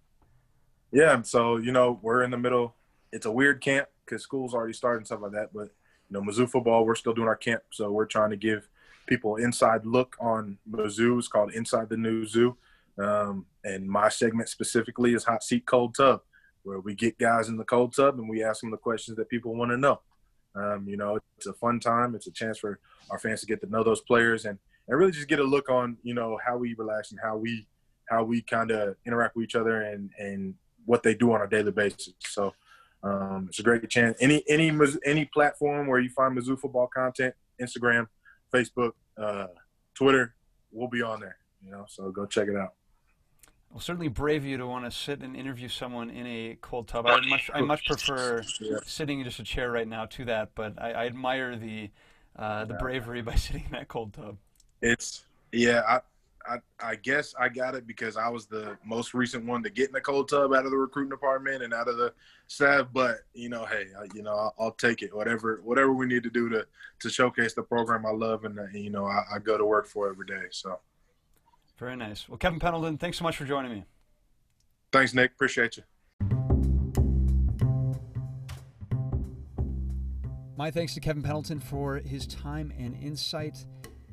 Yeah, 0.92 1.22
so 1.22 1.58
you 1.58 1.72
know 1.72 2.00
we're 2.02 2.24
in 2.24 2.32
the 2.32 2.38
middle. 2.38 2.74
It's 3.12 3.28
a 3.28 3.32
weird 3.32 3.62
camp 3.62 3.90
because 4.06 4.24
school's 4.24 4.56
already 4.56 4.74
started 4.74 4.98
and 4.98 5.06
stuff 5.06 5.22
like 5.22 5.34
that. 5.34 5.54
But 5.54 5.70
you 6.10 6.12
know, 6.12 6.22
Mizzou 6.22 6.50
football, 6.50 6.84
we're 6.84 6.96
still 6.96 7.14
doing 7.14 7.28
our 7.28 7.36
camp, 7.36 7.62
so 7.70 7.92
we're 7.92 8.06
trying 8.06 8.32
to 8.32 8.38
give 8.38 8.68
people 9.06 9.38
inside 9.38 9.86
look 9.86 10.16
on 10.20 10.58
Mizzou. 10.70 11.18
It's 11.18 11.28
called 11.28 11.54
Inside 11.54 11.90
the 11.90 11.98
New 11.98 12.26
Zoo, 12.26 12.58
um, 12.98 13.46
and 13.64 13.88
my 13.88 14.10
segment 14.10 14.50
specifically 14.50 15.14
is 15.14 15.26
Hot 15.26 15.44
Seat 15.44 15.66
Cold 15.66 15.96
Tub 15.96 16.22
where 16.66 16.80
we 16.80 16.96
get 16.96 17.18
guys 17.18 17.48
in 17.48 17.58
the 17.58 17.64
cold 17.64 17.96
tub 17.96 18.18
and 18.18 18.28
we 18.28 18.44
ask 18.44 18.62
them 18.62 18.72
the 18.72 18.78
questions 18.78 19.16
that 19.18 19.30
people 19.30 19.56
want 19.56 19.72
to 19.72 19.78
know. 19.78 20.02
Um, 20.56 20.86
you 20.88 20.98
know, 20.98 21.20
it's 21.38 21.46
a 21.46 21.54
fun 21.54 21.80
time. 21.80 22.16
It's 22.16 22.28
a 22.28 22.32
chance 22.32 22.58
for 22.58 22.80
our 23.12 23.20
fans 23.20 23.42
to 23.42 23.46
get 23.46 23.62
to 23.62 23.70
know 23.70 23.84
those 23.84 24.02
players 24.02 24.46
and, 24.46 24.58
and 24.88 24.98
really 24.98 25.12
just 25.12 25.28
get 25.28 25.40
a 25.40 25.44
look 25.44 25.70
on, 25.70 25.98
you 26.02 26.14
know, 26.14 26.40
how 26.46 26.58
we 26.58 26.74
relax 26.74 27.12
and 27.12 27.20
how 27.22 27.38
we 27.38 27.68
how 28.10 28.24
we 28.24 28.42
kind 28.42 28.70
of 28.70 28.96
interact 29.06 29.36
with 29.36 29.46
each 29.46 29.56
other 29.56 29.82
and 29.82 30.12
and 30.18 30.54
what 30.86 31.04
they 31.04 31.14
do 31.14 31.32
on 31.34 31.42
a 31.42 31.48
daily 31.48 31.72
basis. 31.72 32.14
So 32.20 32.54
um, 33.04 33.48
it's 33.50 33.60
a 33.60 33.64
great 33.64 33.88
chance. 33.90 34.18
Any 34.20 34.44
any 34.48 34.72
any 35.06 35.26
platform 35.26 35.88
where 35.88 36.00
you 36.00 36.10
find 36.10 36.38
Mizzou 36.38 36.60
football 36.60 36.88
content, 36.88 37.36
Instagram, 37.62 38.08
Facebook, 38.54 38.92
uh, 39.18 39.48
Twitter, 39.94 40.36
we'll 40.72 40.90
be 40.90 41.02
on 41.02 41.20
there. 41.20 41.38
You 41.64 41.72
know, 41.72 41.86
so 41.88 42.12
go 42.12 42.26
check 42.26 42.48
it 42.48 42.56
out. 42.56 42.74
Well, 43.72 43.82
certainly 43.82 44.08
brave 44.08 44.46
you 44.46 44.58
to 44.58 44.68
want 44.68 44.86
to 44.86 44.92
sit 44.92 45.22
and 45.22 45.36
interview 45.36 45.68
someone 45.68 46.10
in 46.10 46.26
a 46.26 46.58
cold 46.62 46.88
tub. 46.88 47.08
I 47.08 47.20
much, 47.28 47.50
I 47.54 47.62
much 47.62 47.86
prefer 47.86 48.42
yeah. 48.62 48.78
sitting 48.86 49.20
in 49.20 49.26
just 49.26 49.40
a 49.40 49.44
chair 49.44 49.70
right 49.70 49.88
now 49.88 50.06
to 50.06 50.26
that, 50.26 50.52
but 50.56 50.82
I, 50.82 50.92
I 50.92 51.06
admire 51.08 51.58
the 51.58 51.90
uh, 52.38 52.66
the 52.66 52.76
bravery 52.76 53.22
by 53.22 53.36
sitting 53.36 53.66
in 53.66 53.72
that 53.72 53.88
cold 53.88 54.14
tub. 54.14 54.38
It's 54.82 55.26
yeah, 55.52 55.82
I, 55.88 56.00
I 56.50 56.58
I 56.80 56.96
guess 56.96 57.34
I 57.40 57.50
got 57.50 57.76
it 57.76 57.88
because 57.88 58.18
I 58.18 58.30
was 58.30 58.46
the 58.46 58.78
most 58.86 59.14
recent 59.14 59.46
one 59.46 59.64
to 59.64 59.70
get 59.70 59.88
in 59.88 59.94
the 59.94 60.02
cold 60.02 60.30
tub 60.30 60.54
out 60.54 60.66
of 60.66 60.72
the 60.72 60.78
recruiting 60.78 61.10
department 61.10 61.64
and 61.64 61.74
out 61.74 61.88
of 61.88 61.98
the 61.98 62.14
staff. 62.48 62.88
But 62.94 63.20
you 63.34 63.50
know, 63.50 63.66
hey, 63.66 63.86
I, 64.00 64.08
you 64.14 64.24
know, 64.24 64.34
I'll, 64.34 64.56
I'll, 64.60 64.72
take 64.72 65.02
it. 65.02 65.16
Whatever 65.16 65.62
whatever 65.64 65.94
we 65.94 66.06
need 66.06 66.24
to 66.24 66.30
do 66.30 66.50
to 66.50 66.66
to 67.00 67.10
showcase 67.10 67.54
the 67.54 67.64
program 67.64 68.06
I 68.06 68.12
love 68.12 68.46
and 68.46 68.60
uh, 68.60 68.64
you 68.74 68.90
know 68.90 69.06
I, 69.06 69.22
I 69.36 69.40
go 69.40 69.58
to 69.58 69.66
work 69.66 69.88
for 69.88 70.10
every 70.10 70.26
day. 70.26 70.44
So. 70.52 70.80
Very 71.78 71.98
nice. 71.98 72.30
Well, 72.30 72.38
Kevin 72.38 72.60
Pendleton, 72.60 72.98
thanks 72.98 73.18
so 73.18 73.24
much 73.24 73.36
for 73.36 73.44
joining 73.44 73.72
me. 73.72 73.86
Thanks, 74.94 75.14
Nick. 75.14 75.32
Appreciate 75.32 75.76
you. 75.76 75.84
My 80.58 80.72
thanks 80.72 80.94
to 80.94 81.02
Kevin 81.02 81.22
Pendleton 81.22 81.60
for 81.60 81.98
his 81.98 82.26
time 82.28 82.72
and 82.78 82.96
insight. 82.96 83.66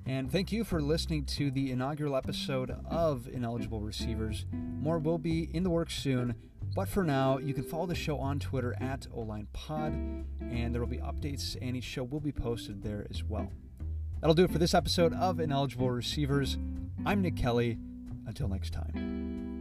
And 0.04 0.30
thank 0.30 0.50
you 0.50 0.64
for 0.64 0.82
listening 0.82 1.24
to 1.26 1.50
the 1.50 1.70
inaugural 1.70 2.16
episode 2.16 2.74
of 2.90 3.28
Ineligible 3.28 3.80
Receivers. 3.80 4.46
More 4.52 4.98
will 4.98 5.18
be 5.18 5.48
in 5.52 5.62
the 5.62 5.70
works 5.70 5.94
soon. 5.94 6.34
But 6.74 6.88
for 6.88 7.04
now, 7.04 7.38
you 7.38 7.54
can 7.54 7.64
follow 7.64 7.86
the 7.86 7.94
show 7.94 8.18
on 8.18 8.38
Twitter 8.40 8.74
at 8.80 9.06
OlinePod, 9.14 10.24
and 10.40 10.74
there 10.74 10.80
will 10.80 10.88
be 10.88 10.98
updates, 10.98 11.56
and 11.60 11.76
each 11.76 11.84
show 11.84 12.02
will 12.02 12.20
be 12.20 12.32
posted 12.32 12.82
there 12.82 13.06
as 13.10 13.22
well. 13.22 13.52
That'll 14.20 14.34
do 14.34 14.44
it 14.44 14.50
for 14.50 14.58
this 14.58 14.74
episode 14.74 15.12
of 15.12 15.38
Ineligible 15.38 15.90
Receivers. 15.90 16.56
I'm 17.04 17.20
Nick 17.20 17.36
Kelly. 17.36 17.78
Until 18.26 18.48
next 18.48 18.72
time. 18.72 19.51